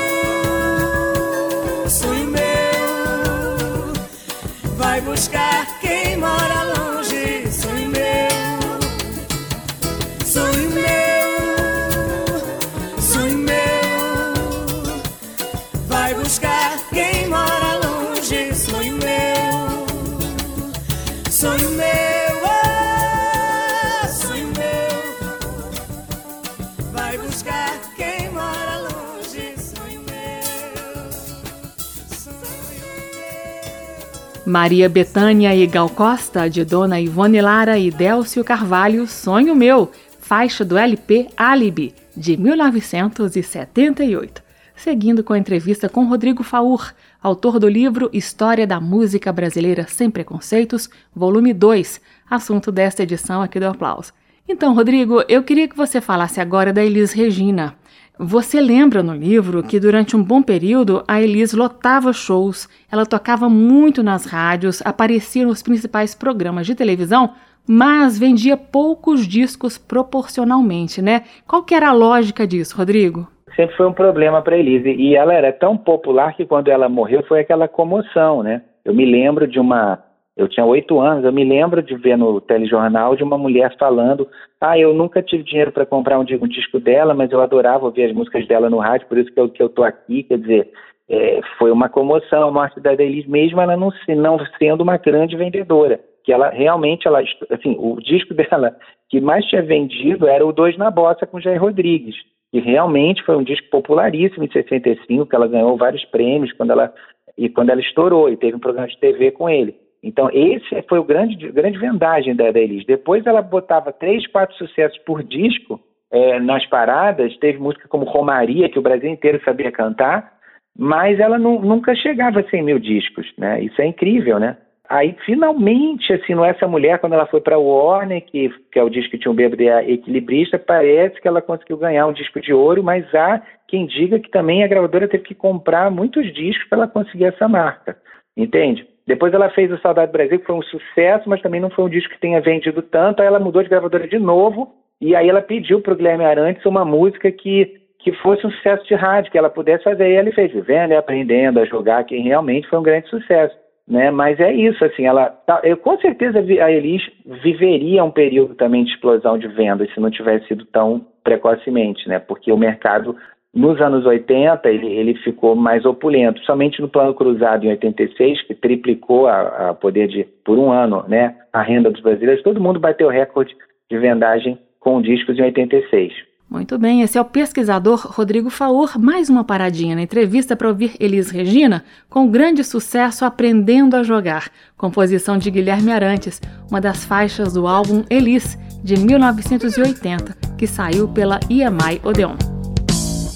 [34.54, 39.90] Maria Betânia e Gal Costa, de Dona Ivone Lara e Délcio Carvalho, Sonho Meu,
[40.20, 44.40] faixa do LP Alibi, de 1978.
[44.76, 50.08] Seguindo com a entrevista com Rodrigo Faur, autor do livro História da Música Brasileira Sem
[50.08, 54.12] Preconceitos, volume 2, assunto desta edição aqui do Aplauso.
[54.48, 57.74] Então, Rodrigo, eu queria que você falasse agora da Elis Regina.
[58.18, 63.48] Você lembra no livro que durante um bom período a Elis lotava shows, ela tocava
[63.48, 67.30] muito nas rádios, aparecia nos principais programas de televisão,
[67.68, 71.22] mas vendia poucos discos proporcionalmente, né?
[71.44, 73.26] Qual que era a lógica disso, Rodrigo?
[73.56, 77.24] Sempre foi um problema para Elis e ela era tão popular que quando ela morreu
[77.26, 78.62] foi aquela comoção, né?
[78.84, 79.98] Eu me lembro de uma
[80.36, 84.28] eu tinha oito anos, eu me lembro de ver no telejornal de uma mulher falando:
[84.60, 88.04] Ah, eu nunca tive dinheiro para comprar um, um, disco dela, mas eu adorava ouvir
[88.04, 90.24] as músicas dela no rádio, por isso que eu, que eu aqui.
[90.24, 90.72] Quer dizer,
[91.08, 95.36] é, foi uma comoção a morte da Elis, mesmo ela não, não sendo uma grande
[95.36, 96.00] vendedora.
[96.24, 97.20] Que ela realmente, ela,
[97.50, 98.76] assim, o disco dela
[99.08, 102.16] que mais tinha vendido era o Dois na Bossa com Jair Rodrigues,
[102.50, 106.92] que realmente foi um disco popularíssimo em 65, que ela ganhou vários prêmios quando ela,
[107.38, 109.83] e quando ela estourou, e teve um programa de TV com ele.
[110.04, 112.84] Então, esse foi o grande, grande vendagem da, Elis.
[112.84, 115.80] Depois ela botava três, quatro sucessos por disco
[116.12, 120.34] é, nas paradas, teve música como Romaria, que o Brasil inteiro sabia cantar,
[120.78, 123.62] mas ela nunca chegava a 100 mil discos, né?
[123.62, 124.58] Isso é incrível, né?
[124.90, 128.90] Aí, finalmente, assim, não essa mulher, quando ela foi para Warner, que, que é o
[128.90, 132.84] disco que tinha um bêbado equilibrista, parece que ela conseguiu ganhar um disco de ouro,
[132.84, 136.88] mas há quem diga que também a gravadora teve que comprar muitos discos para ela
[136.88, 137.96] conseguir essa marca,
[138.36, 138.86] entende?
[139.06, 141.90] Depois ela fez o Saudade Brasil, que foi um sucesso, mas também não foi um
[141.90, 143.20] disco que tenha vendido tanto.
[143.20, 146.64] Aí ela mudou de gravadora de novo e aí ela pediu para o Guilherme Arantes
[146.64, 150.08] uma música que, que fosse um sucesso de rádio, que ela pudesse fazer.
[150.08, 153.54] E ele fez Vivendo e Aprendendo a Jogar, que realmente foi um grande sucesso.
[153.86, 154.10] Né?
[154.10, 157.02] Mas é isso, assim, ela, tá, eu com certeza a Elis
[157.42, 162.18] viveria um período também de explosão de vendas se não tivesse sido tão precocemente, né?
[162.18, 163.14] Porque o mercado
[163.54, 168.54] nos anos 80, ele, ele ficou mais opulento, somente no plano cruzado em 86, que
[168.54, 172.42] triplicou a, a poder de, por um ano, né, a renda dos brasileiros.
[172.42, 173.56] Todo mundo bateu recorde
[173.90, 176.12] de vendagem com discos em 86.
[176.50, 178.98] Muito bem, esse é o pesquisador Rodrigo Faur.
[178.98, 184.50] Mais uma paradinha na entrevista para ouvir Elis Regina com grande sucesso Aprendendo a Jogar,
[184.76, 186.40] composição de Guilherme Arantes,
[186.70, 192.53] uma das faixas do álbum Elis, de 1980, que saiu pela EMI Odeon.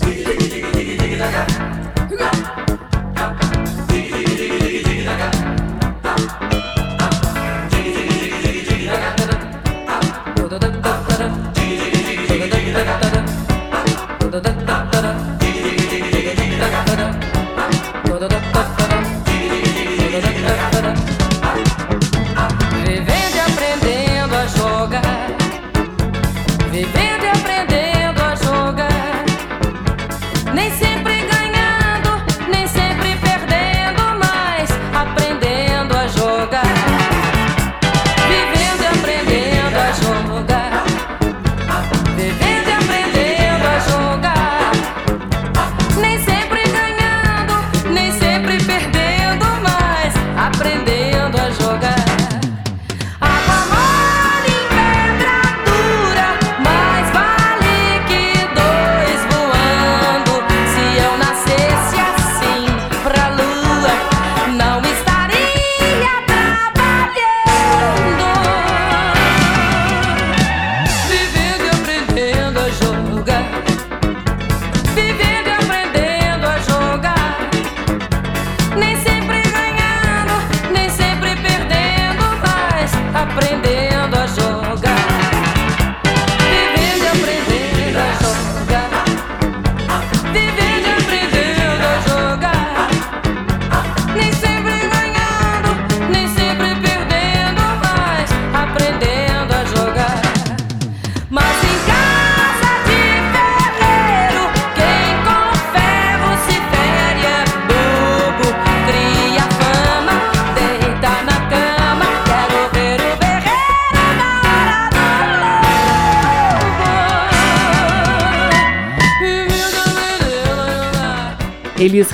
[0.08, 1.77] diggy diggy diggy diggy diggy diggy.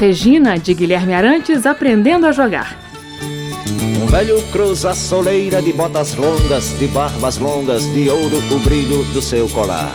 [0.07, 2.78] Regina, de Guilherme Arantes, aprendendo a jogar.
[4.02, 9.02] Um velho cruza a soleira de botas longas, de barbas longas, de ouro o brilho
[9.14, 9.90] do seu colar.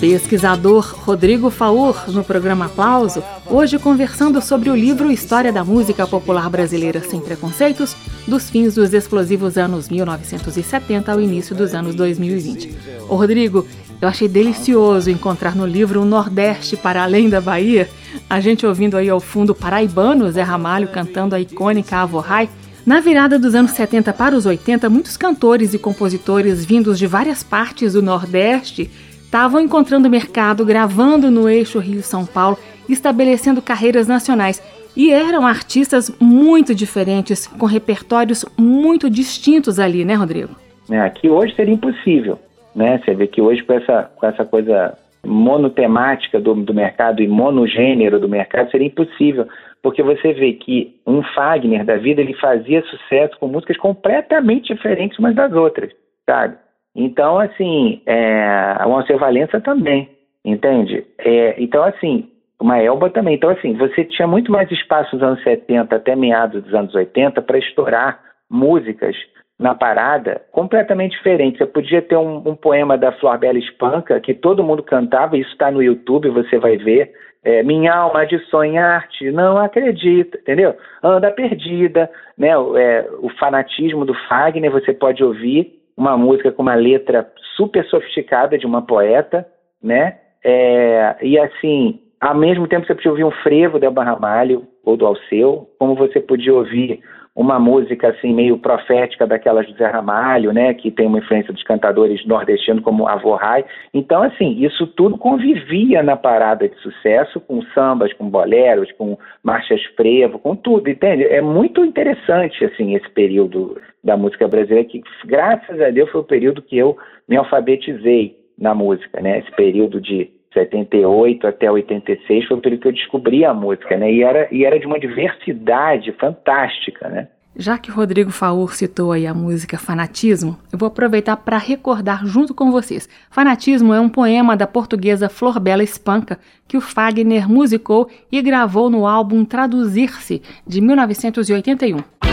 [0.00, 6.48] Pesquisador Rodrigo Faur, no programa Aplauso, hoje conversando sobre o livro História da Música Popular
[6.48, 7.94] Brasileira Sem Preconceitos,
[8.26, 12.74] dos fins dos explosivos anos 1970 ao início dos anos 2020.
[13.06, 13.66] Ô Rodrigo,
[14.00, 17.88] eu achei delicioso encontrar no livro o Nordeste para além da Bahia,
[18.30, 22.48] a gente ouvindo aí ao fundo paraibano Zé Ramalho cantando a icônica Avorrai.
[22.86, 27.42] Na virada dos anos 70 para os 80, muitos cantores e compositores vindos de várias
[27.42, 28.90] partes do Nordeste
[29.22, 34.62] estavam encontrando mercado, gravando no eixo Rio-São Paulo, estabelecendo carreiras nacionais.
[34.96, 40.56] E eram artistas muito diferentes, com repertórios muito distintos ali, né, Rodrigo?
[40.90, 42.38] É, aqui hoje seria impossível,
[42.78, 43.02] né?
[43.04, 48.20] Você vê que hoje com essa, com essa coisa monotemática do, do mercado e monogênero
[48.20, 49.48] do mercado seria impossível,
[49.82, 55.18] porque você vê que um Fagner da vida ele fazia sucesso com músicas completamente diferentes
[55.18, 55.90] umas das outras,
[56.24, 56.56] sabe?
[56.94, 60.08] Então, assim, é, o Alceu Valença também,
[60.44, 61.04] entende?
[61.18, 63.34] É, então, assim, uma Elba também.
[63.34, 67.42] Então, assim, você tinha muito mais espaço nos anos 70 até meados dos anos 80
[67.42, 69.16] para estourar músicas
[69.58, 71.58] na parada completamente diferentes.
[71.58, 75.50] Você podia ter um, um poema da Flor Bela Espanca que todo mundo cantava, isso
[75.50, 77.12] está no YouTube, você vai ver.
[77.42, 80.74] É, minha alma de sonhar-te não acredita, entendeu?
[81.02, 82.50] Anda perdida, né?
[82.76, 88.56] É, o fanatismo do Fagner, você pode ouvir uma música com uma letra super sofisticada
[88.56, 89.46] de uma poeta,
[89.82, 90.18] né?
[90.44, 95.06] É, e assim, ao mesmo tempo você podia ouvir um frevo da Barramalho ou do
[95.06, 97.00] Alceu, como você podia ouvir
[97.38, 101.62] uma música assim meio profética daquelas do Zé Ramalho, né, que tem uma influência dos
[101.62, 103.64] cantadores nordestinos como Avô Rai.
[103.94, 109.80] Então, assim, isso tudo convivia na parada de sucesso com sambas, com boleros, com marchas
[109.94, 111.22] frevo, com tudo, entende?
[111.26, 116.24] É muito interessante, assim, esse período da música brasileira que, graças a Deus, foi o
[116.24, 116.96] período que eu
[117.28, 119.38] me alfabetizei na música, né?
[119.38, 124.12] Esse período de 78 até 86 foi o período que eu descobri a música, né?
[124.12, 127.28] E era, e era de uma diversidade fantástica, né?
[127.60, 132.54] Já que Rodrigo Faur citou aí a música Fanatismo, eu vou aproveitar para recordar junto
[132.54, 133.08] com vocês.
[133.30, 136.38] Fanatismo é um poema da portuguesa Flor Bela Espanca
[136.68, 142.27] que o Fagner musicou e gravou no álbum Traduzir-se, de 1981.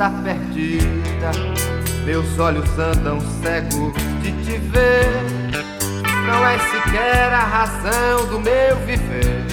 [0.00, 1.30] Anda perdida,
[2.06, 3.92] meus olhos andam cegos
[4.22, 5.06] de te ver.
[6.26, 9.44] Não é sequer a razão do meu viver,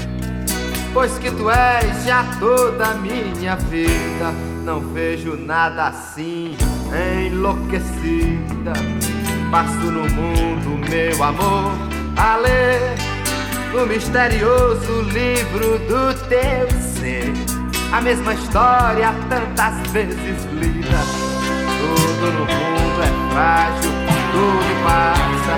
[0.93, 4.32] pois que tu és já toda a minha vida.
[4.64, 6.56] Não vejo nada assim,
[7.26, 8.74] enlouquecida.
[9.52, 11.74] Passo no mundo, meu amor,
[12.16, 12.95] a ler
[13.74, 17.57] o misterioso livro do teu ser
[17.92, 21.00] a mesma história tantas vezes lida.
[21.80, 23.92] Tudo no mundo é frágil,
[24.32, 25.58] tudo passa.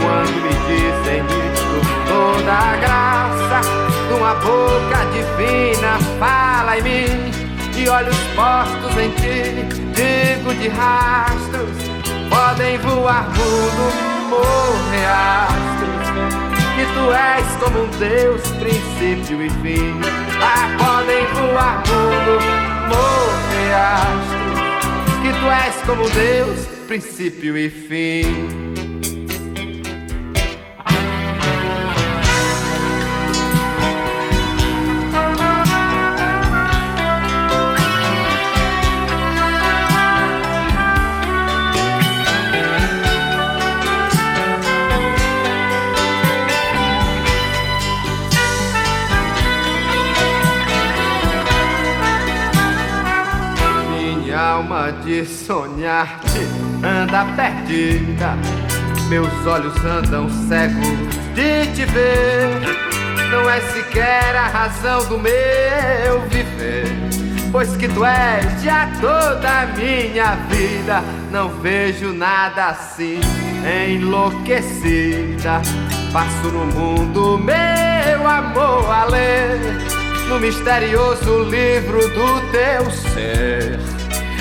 [0.00, 1.78] Quando me dizem isso,
[2.08, 3.60] toda a graça
[4.08, 7.30] de uma boca divina fala em mim
[7.76, 11.76] e olhos postos em ti, digo de rastros,
[12.28, 16.08] podem voar mundo, morrer astros
[16.78, 20.27] que tu és como um Deus, princípio e fim.
[20.40, 22.38] Lá podem voar tudo,
[22.88, 28.87] morrer astros, que tu és como Deus, princípio e fim.
[55.24, 56.40] Sonhar-te
[56.84, 58.36] anda perdida.
[59.08, 60.86] Meus olhos andam cegos
[61.34, 62.88] de te ver.
[63.30, 66.86] Não é sequer a razão do meu viver.
[67.50, 71.02] Pois que tu és já toda a minha vida.
[71.30, 73.20] Não vejo nada assim,
[73.86, 75.62] enlouquecida.
[76.12, 79.58] Passo no mundo, meu amor, a ler
[80.28, 83.78] no misterioso livro do teu ser.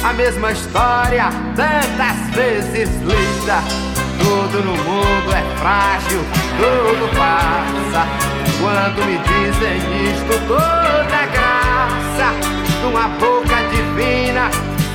[0.04, 3.62] A mesma história, tantas vezes lida.
[4.20, 6.24] Tudo no mundo é frágil,
[6.58, 8.08] tudo passa.
[8.60, 9.78] Quando me dizem
[10.12, 12.34] isto, toda é graça,
[12.82, 14.50] numa boca divina,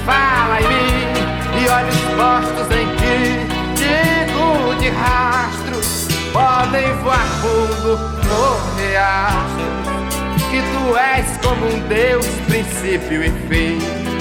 [0.05, 1.23] fala em mim
[1.61, 3.47] e olhos postos em ti,
[3.77, 7.99] digo de rastros, podem voar fundo,
[8.29, 10.17] morrer astros,
[10.51, 14.12] que tu és como um Deus, princípio e fim.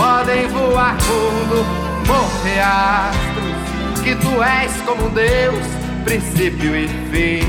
[0.00, 1.62] Podem voar fundo,
[2.06, 5.58] morrer astros, que tu és como Deus,
[6.04, 7.46] princípio e fim.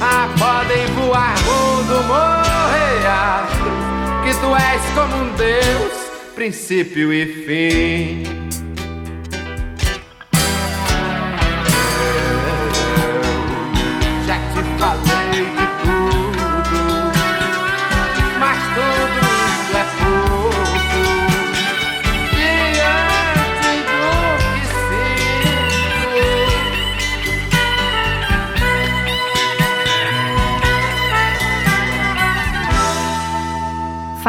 [0.00, 5.92] Ah, podem voar mundo, morrer astros, que tu és como um Deus,
[6.34, 8.41] princípio e fim.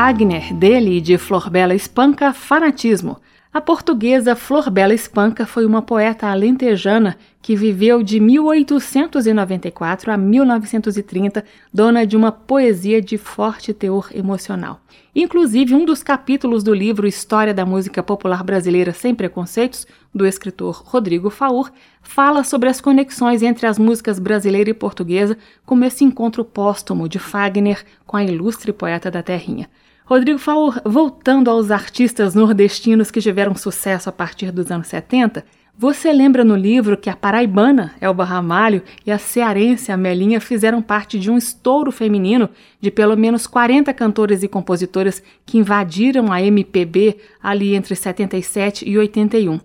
[0.04, 3.22] Fagner, dele e de Florbela Espanca, Fanatismo.
[3.54, 12.06] A portuguesa Florbela Espanca foi uma poeta alentejana que viveu de 1894 a 1930, dona
[12.06, 14.82] de uma poesia de forte teor emocional.
[15.16, 20.84] Inclusive, um dos capítulos do livro História da Música Popular Brasileira Sem Preconceitos, do escritor
[20.86, 26.43] Rodrigo Faur, fala sobre as conexões entre as músicas brasileira e portuguesa, como esse encontro
[26.43, 29.70] póstumo de Fagner com a ilustre poeta da terrinha.
[30.06, 35.45] Rodrigo Faur, voltando aos artistas nordestinos que tiveram sucesso a partir dos anos 70,
[35.78, 41.18] você lembra no livro que a paraibana Elba Ramalho e a cearense Amelinha fizeram parte
[41.18, 42.49] de um estouro feminino
[42.82, 48.97] de pelo menos 40 cantores e compositoras que invadiram a MPB ali entre 77 e
[48.97, 49.60] 81.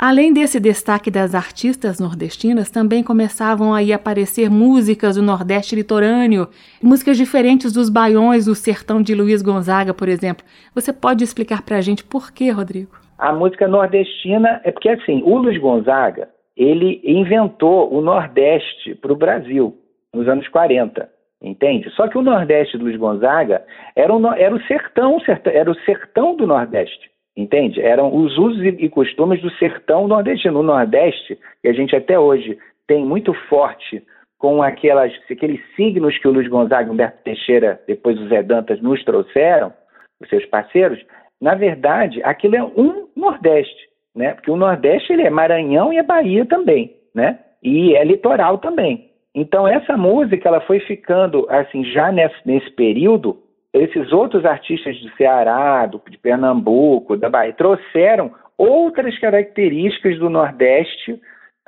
[0.00, 6.46] Além desse destaque das artistas nordestinas, também começavam a aparecer músicas do Nordeste litorâneo,
[6.80, 10.46] músicas diferentes dos baiões do sertão de Luiz Gonzaga, por exemplo.
[10.72, 12.92] Você pode explicar para a gente por quê, Rodrigo?
[13.18, 19.16] A música nordestina é porque assim, o Luiz Gonzaga, ele inventou o Nordeste para o
[19.16, 19.76] Brasil
[20.14, 21.08] nos anos 40,
[21.42, 21.90] entende?
[21.96, 23.64] Só que o Nordeste do Luiz Gonzaga
[23.96, 27.80] era, era o sertão, era o sertão do Nordeste entende?
[27.80, 30.54] Eram os usos e costumes do sertão nordestino.
[30.54, 34.02] No Nordeste, que a gente até hoje tem muito forte
[34.36, 38.80] com aquelas, aqueles signos que o Luiz Gonzaga e Humberto Teixeira, depois o Zé Dantas,
[38.82, 39.72] nos trouxeram,
[40.20, 41.00] os seus parceiros,
[41.40, 44.34] na verdade, aquilo é um Nordeste, né?
[44.34, 47.38] Porque o Nordeste ele é Maranhão e é Bahia também, né?
[47.62, 49.10] E é litoral também.
[49.32, 53.38] Então essa música ela foi ficando assim já nesse, nesse período
[53.72, 61.20] esses outros artistas do Ceará, do, de Pernambuco, da Bahia, trouxeram outras características do Nordeste,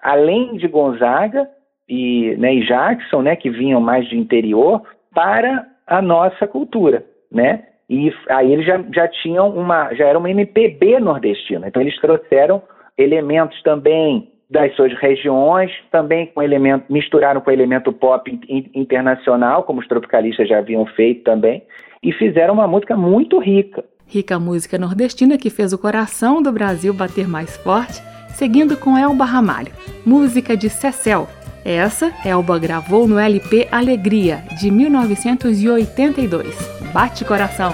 [0.03, 1.49] além de Gonzaga
[1.89, 4.83] e, né, e Jackson, né, que vinham mais de interior,
[5.15, 7.65] para a nossa cultura, né?
[7.89, 12.63] E aí eles já, já tinham uma, já era uma MPB nordestina, então eles trouxeram
[12.97, 18.41] elementos também das suas regiões, também com elemento, misturaram com elemento pop
[18.75, 21.63] internacional, como os tropicalistas já haviam feito também,
[22.03, 23.85] e fizeram uma música muito rica.
[24.09, 29.25] Rica música nordestina que fez o coração do Brasil bater mais forte, seguindo com Elba
[29.25, 29.73] Ramalho,
[30.05, 31.29] música de Cecel.
[31.65, 36.57] Essa Elba gravou no LP Alegria, de 1982.
[36.93, 37.73] Bate coração!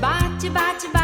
[0.00, 0.97] Bate, bate, bate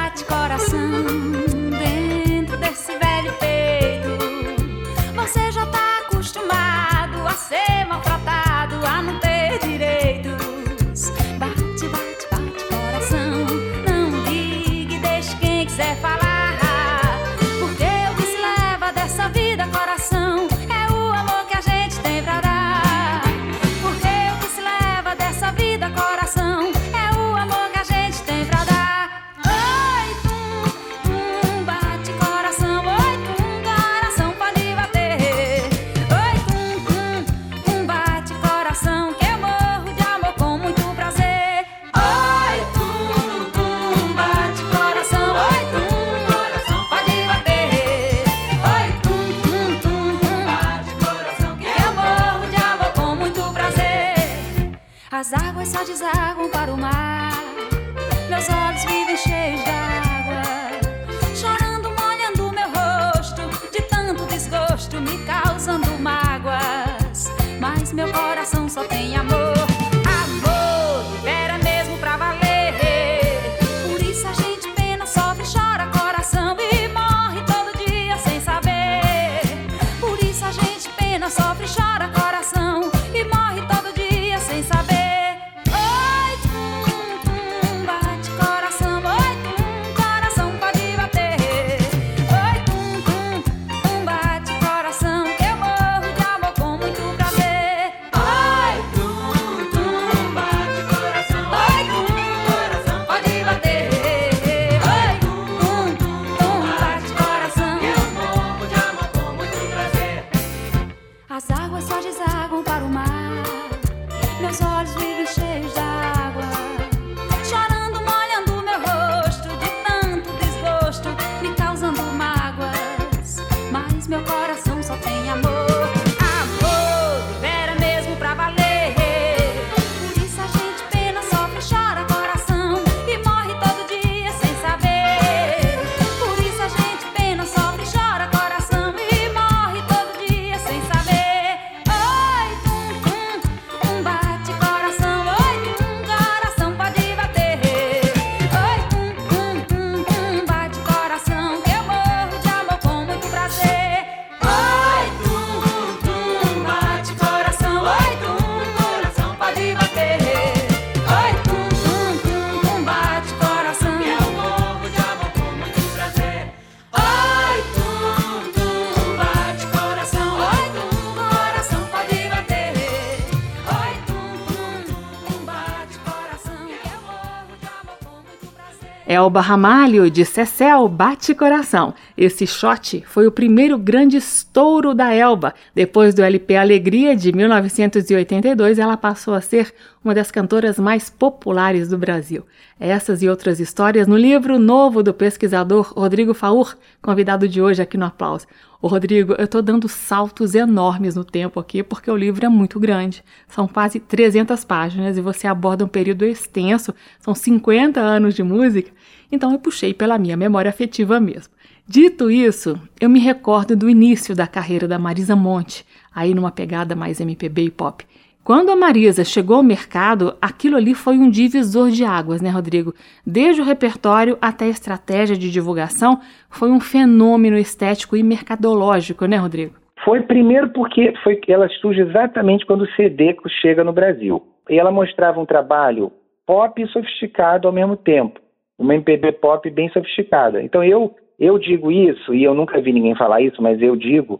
[179.15, 181.95] Elba Ramalho, de Cecel, Bate Coração.
[182.19, 185.55] Esse shot foi o primeiro grande estouro da Elba.
[185.73, 189.73] Depois do LP Alegria, de 1982, ela passou a ser
[190.05, 192.45] uma das cantoras mais populares do Brasil.
[192.79, 197.97] Essas e outras histórias no livro novo do pesquisador Rodrigo Faur, convidado de hoje aqui
[197.97, 198.49] no Aplauso.
[198.85, 202.79] Ô Rodrigo, eu estou dando saltos enormes no tempo aqui porque o livro é muito
[202.79, 203.25] grande.
[203.49, 208.93] São quase 300 páginas e você aborda um período extenso, são 50 anos de música,
[209.33, 211.55] então eu puxei pela minha memória afetiva mesmo.
[211.89, 216.95] Dito isso, eu me recordo do início da carreira da Marisa Monte, aí numa pegada
[216.95, 218.07] mais MPB e pop.
[218.45, 222.93] Quando a Marisa chegou ao mercado, aquilo ali foi um divisor de águas, né, Rodrigo?
[223.27, 226.21] Desde o repertório até a estratégia de divulgação,
[226.51, 229.73] foi um fenômeno estético e mercadológico, né, Rodrigo?
[230.05, 234.43] Foi primeiro porque foi, ela surge exatamente quando o CD chega no Brasil.
[234.69, 236.13] E ela mostrava um trabalho
[236.47, 238.39] pop e sofisticado ao mesmo tempo.
[238.79, 240.63] Uma MPB pop bem sofisticada.
[240.63, 244.39] Então eu, eu digo isso, e eu nunca vi ninguém falar isso, mas eu digo,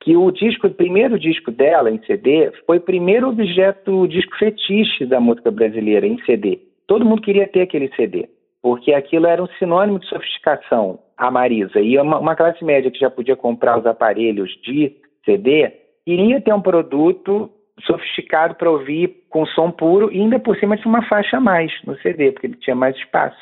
[0.00, 4.36] que o disco, o primeiro disco dela em CD, foi o primeiro objeto, o disco
[4.38, 6.58] fetiche da música brasileira em CD.
[6.86, 8.28] Todo mundo queria ter aquele CD,
[8.62, 11.80] porque aquilo era um sinônimo de sofisticação, a Marisa.
[11.80, 15.70] E uma, uma classe média que já podia comprar os aparelhos de CD,
[16.06, 17.50] queria ter um produto
[17.86, 21.72] sofisticado para ouvir com som puro e ainda por cima tinha uma faixa a mais
[21.84, 23.38] no CD, porque ele tinha mais espaço.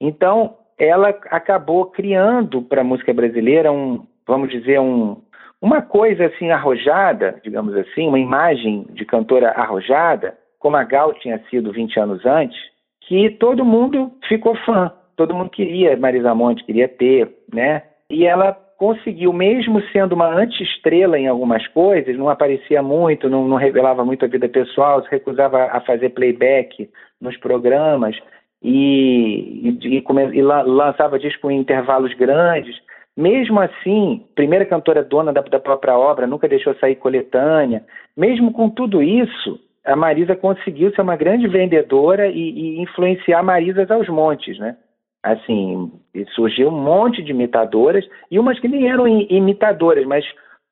[0.00, 5.16] Então, ela acabou criando para a música brasileira um, vamos dizer, um,
[5.64, 11.42] uma coisa assim arrojada, digamos assim, uma imagem de cantora arrojada, como a Gal tinha
[11.48, 12.58] sido 20 anos antes,
[13.00, 17.82] que todo mundo ficou fã, todo mundo queria, Marisa Monte queria ter, né?
[18.10, 23.56] E ela conseguiu, mesmo sendo uma anti-estrela em algumas coisas, não aparecia muito, não, não,
[23.56, 28.14] revelava muito a vida pessoal, se recusava a fazer playback nos programas
[28.62, 30.04] e, e, e,
[30.34, 32.76] e lançava disco em intervalos grandes.
[33.16, 37.84] Mesmo assim, primeira cantora dona da, da própria obra, nunca deixou sair coletânea.
[38.16, 43.90] Mesmo com tudo isso, a Marisa conseguiu ser uma grande vendedora e, e influenciar Marisas
[43.90, 44.76] aos montes, né?
[45.22, 45.90] Assim,
[46.34, 50.24] surgiu um monte de imitadoras e umas que nem eram imitadoras, mas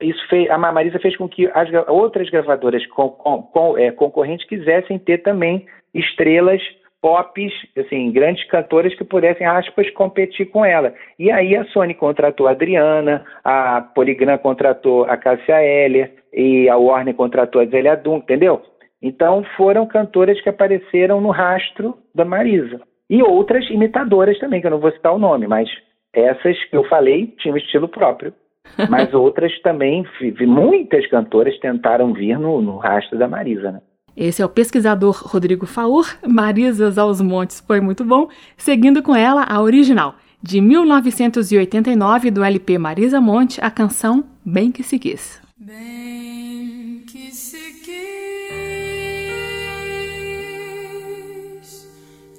[0.02, 4.46] isso fez, a Marisa fez com que as outras gravadoras com, com, com, é, concorrentes
[4.46, 5.64] quisessem ter também
[5.94, 6.60] estrelas
[7.02, 10.94] pops, assim, grandes cantoras que pudessem, aspas, competir com ela.
[11.18, 16.76] E aí a Sony contratou a Adriana, a Polygram contratou a Cássia Eller e a
[16.76, 18.62] Warner contratou a Zélia Duncan, entendeu?
[19.02, 22.80] Então foram cantoras que apareceram no rastro da Marisa.
[23.10, 25.68] E outras imitadoras também, que eu não vou citar o nome, mas
[26.14, 28.32] essas que eu falei tinham estilo próprio.
[28.88, 30.06] Mas outras também,
[30.46, 33.80] muitas cantoras tentaram vir no, no rastro da Marisa, né?
[34.16, 38.28] Esse é o pesquisador Rodrigo Faur, Marisas aos Montes, foi muito bom.
[38.56, 44.82] Seguindo com ela, a original, de 1989, do LP Marisa Monte, a canção Bem Que
[44.82, 45.40] Se Quis.
[45.56, 48.02] Bem que se quis,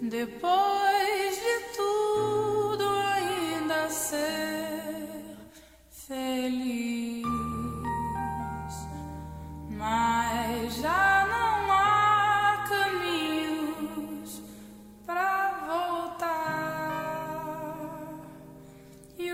[0.01, 5.37] depois de tudo ainda ser
[5.89, 7.23] feliz,
[9.71, 11.22] mas já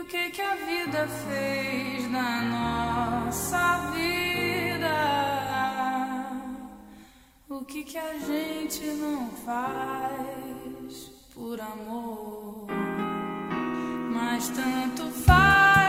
[0.09, 4.95] que que a vida fez na nossa vida?
[7.47, 12.65] O que que a gente não faz por amor?
[14.11, 15.88] Mas tanto faz,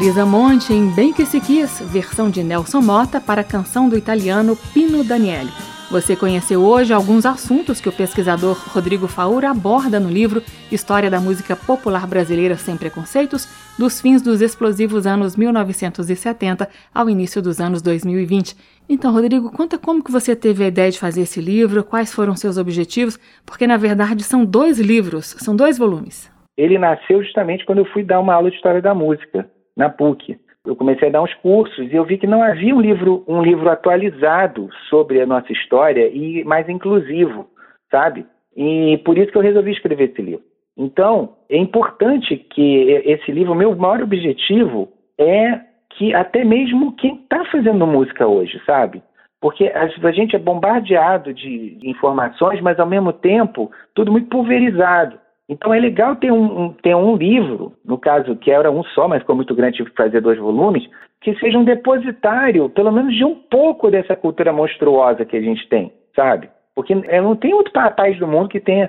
[0.00, 3.98] Marisa Monte em Bem Que Se Quis, versão de Nelson Mota para a canção do
[3.98, 5.50] italiano Pino Daniele.
[5.90, 10.42] Você conheceu hoje alguns assuntos que o pesquisador Rodrigo Faura aborda no livro
[10.72, 13.46] História da Música Popular Brasileira Sem Preconceitos,
[13.78, 18.56] dos fins dos explosivos anos 1970 ao início dos anos 2020.
[18.88, 22.34] Então, Rodrigo, conta como que você teve a ideia de fazer esse livro, quais foram
[22.34, 26.32] seus objetivos, porque na verdade são dois livros, são dois volumes.
[26.56, 29.46] Ele nasceu justamente quando eu fui dar uma aula de História da Música
[29.76, 32.80] na PUC eu comecei a dar uns cursos e eu vi que não havia um
[32.80, 37.48] livro, um livro atualizado sobre a nossa história e mais inclusivo,
[37.90, 38.26] sabe?
[38.56, 40.44] E por isso que eu resolvi escrever esse livro.
[40.76, 45.60] Então, é importante que esse livro, meu maior objetivo é
[45.90, 49.02] que até mesmo quem está fazendo música hoje, sabe?
[49.40, 55.18] Porque a gente é bombardeado de informações, mas ao mesmo tempo tudo muito pulverizado.
[55.50, 59.18] Então é legal ter um, ter um livro, no caso que era um só, mas
[59.18, 60.88] ficou muito grande, tive que fazer dois volumes,
[61.20, 65.68] que seja um depositário, pelo menos de um pouco dessa cultura monstruosa que a gente
[65.68, 66.48] tem, sabe?
[66.72, 68.88] Porque não tem outro país do mundo que tenha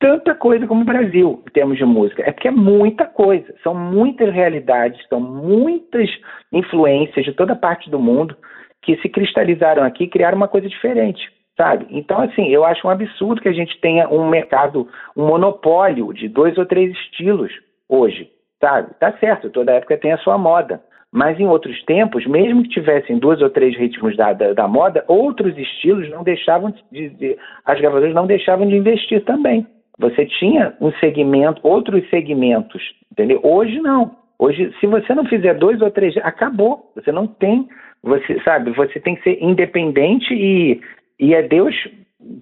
[0.00, 2.24] tanta coisa como o Brasil em termos de música.
[2.26, 6.10] É porque é muita coisa, são muitas realidades, são muitas
[6.52, 8.36] influências de toda parte do mundo
[8.82, 11.30] que se cristalizaram aqui e criaram uma coisa diferente
[11.60, 11.86] sabe?
[11.90, 16.26] Então, assim, eu acho um absurdo que a gente tenha um mercado, um monopólio de
[16.26, 17.52] dois ou três estilos
[17.86, 18.94] hoje, sabe?
[18.98, 20.80] Tá certo, toda época tem a sua moda.
[21.12, 25.04] Mas em outros tempos, mesmo que tivessem dois ou três ritmos da, da, da moda,
[25.06, 27.36] outros estilos não deixavam de, de,
[27.66, 29.66] as gravadoras não deixavam de investir também.
[29.98, 32.82] Você tinha um segmento, outros segmentos,
[33.12, 33.38] entendeu?
[33.42, 34.16] Hoje não.
[34.38, 36.90] Hoje, se você não fizer dois ou três, acabou.
[36.94, 37.68] Você não tem,
[38.02, 40.80] você sabe, você tem que ser independente e
[41.20, 41.76] e é Deus,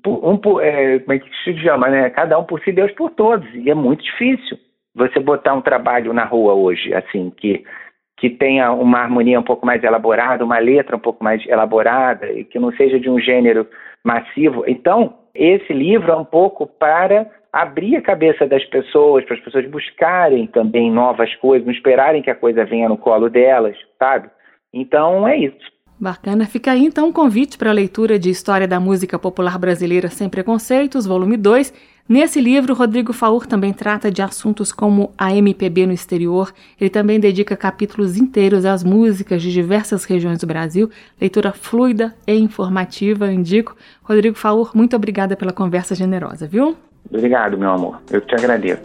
[0.06, 2.08] um, é, como é que se chama, né?
[2.10, 3.46] Cada um por si, Deus por todos.
[3.54, 4.56] E é muito difícil
[4.94, 7.64] você botar um trabalho na rua hoje, assim, que,
[8.16, 12.44] que tenha uma harmonia um pouco mais elaborada, uma letra um pouco mais elaborada, e
[12.44, 13.66] que não seja de um gênero
[14.04, 14.64] massivo.
[14.68, 19.68] Então, esse livro é um pouco para abrir a cabeça das pessoas, para as pessoas
[19.68, 24.30] buscarem também novas coisas, não esperarem que a coisa venha no colo delas, sabe?
[24.72, 25.77] Então, é isso.
[26.00, 26.46] Bacana.
[26.46, 30.28] Fica aí então um convite para a leitura de História da Música Popular Brasileira Sem
[30.28, 31.72] Preconceitos, volume 2.
[32.08, 36.54] Nesse livro, Rodrigo Faur também trata de assuntos como a MPB no exterior.
[36.80, 40.88] Ele também dedica capítulos inteiros às músicas de diversas regiões do Brasil.
[41.20, 43.76] Leitura fluida e informativa, indico.
[44.02, 46.76] Rodrigo Faur, muito obrigada pela conversa generosa, viu?
[47.10, 48.00] Obrigado, meu amor.
[48.10, 48.82] Eu te agradeço.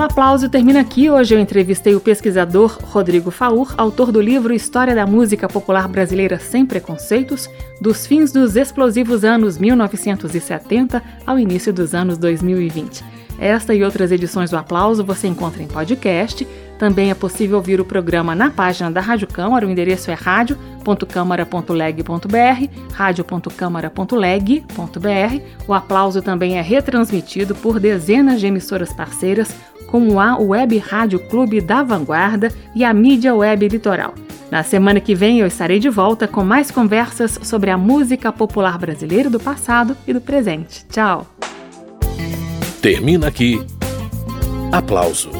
[0.00, 1.10] O aplauso termina aqui.
[1.10, 6.38] Hoje eu entrevistei o pesquisador Rodrigo Faur, autor do livro História da Música Popular Brasileira
[6.38, 7.50] Sem Preconceitos,
[7.82, 13.04] dos fins dos explosivos anos 1970 ao início dos anos 2020.
[13.38, 16.48] Esta e outras edições do Aplauso você encontra em podcast.
[16.78, 19.66] Também é possível ouvir o programa na página da Rádio Câmara.
[19.66, 25.42] O endereço é radio.câmara.leg.br, radio.câmara.leg.br.
[25.68, 29.54] O aplauso também é retransmitido por dezenas de emissoras parceiras
[29.90, 34.14] como a Web Rádio Clube da Vanguarda e a Mídia Web Litoral.
[34.50, 38.78] Na semana que vem eu estarei de volta com mais conversas sobre a música popular
[38.78, 40.84] brasileira do passado e do presente.
[40.86, 41.26] Tchau!
[42.82, 43.64] Termina aqui.
[44.72, 45.30] Aplauso.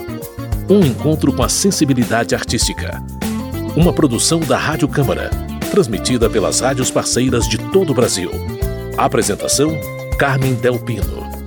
[0.69, 3.03] Um encontro com a sensibilidade artística.
[3.75, 5.31] Uma produção da Rádio Câmara,
[5.71, 8.31] transmitida pelas rádios parceiras de todo o Brasil.
[8.97, 9.73] Apresentação:
[10.19, 11.40] Carmen Del Pino.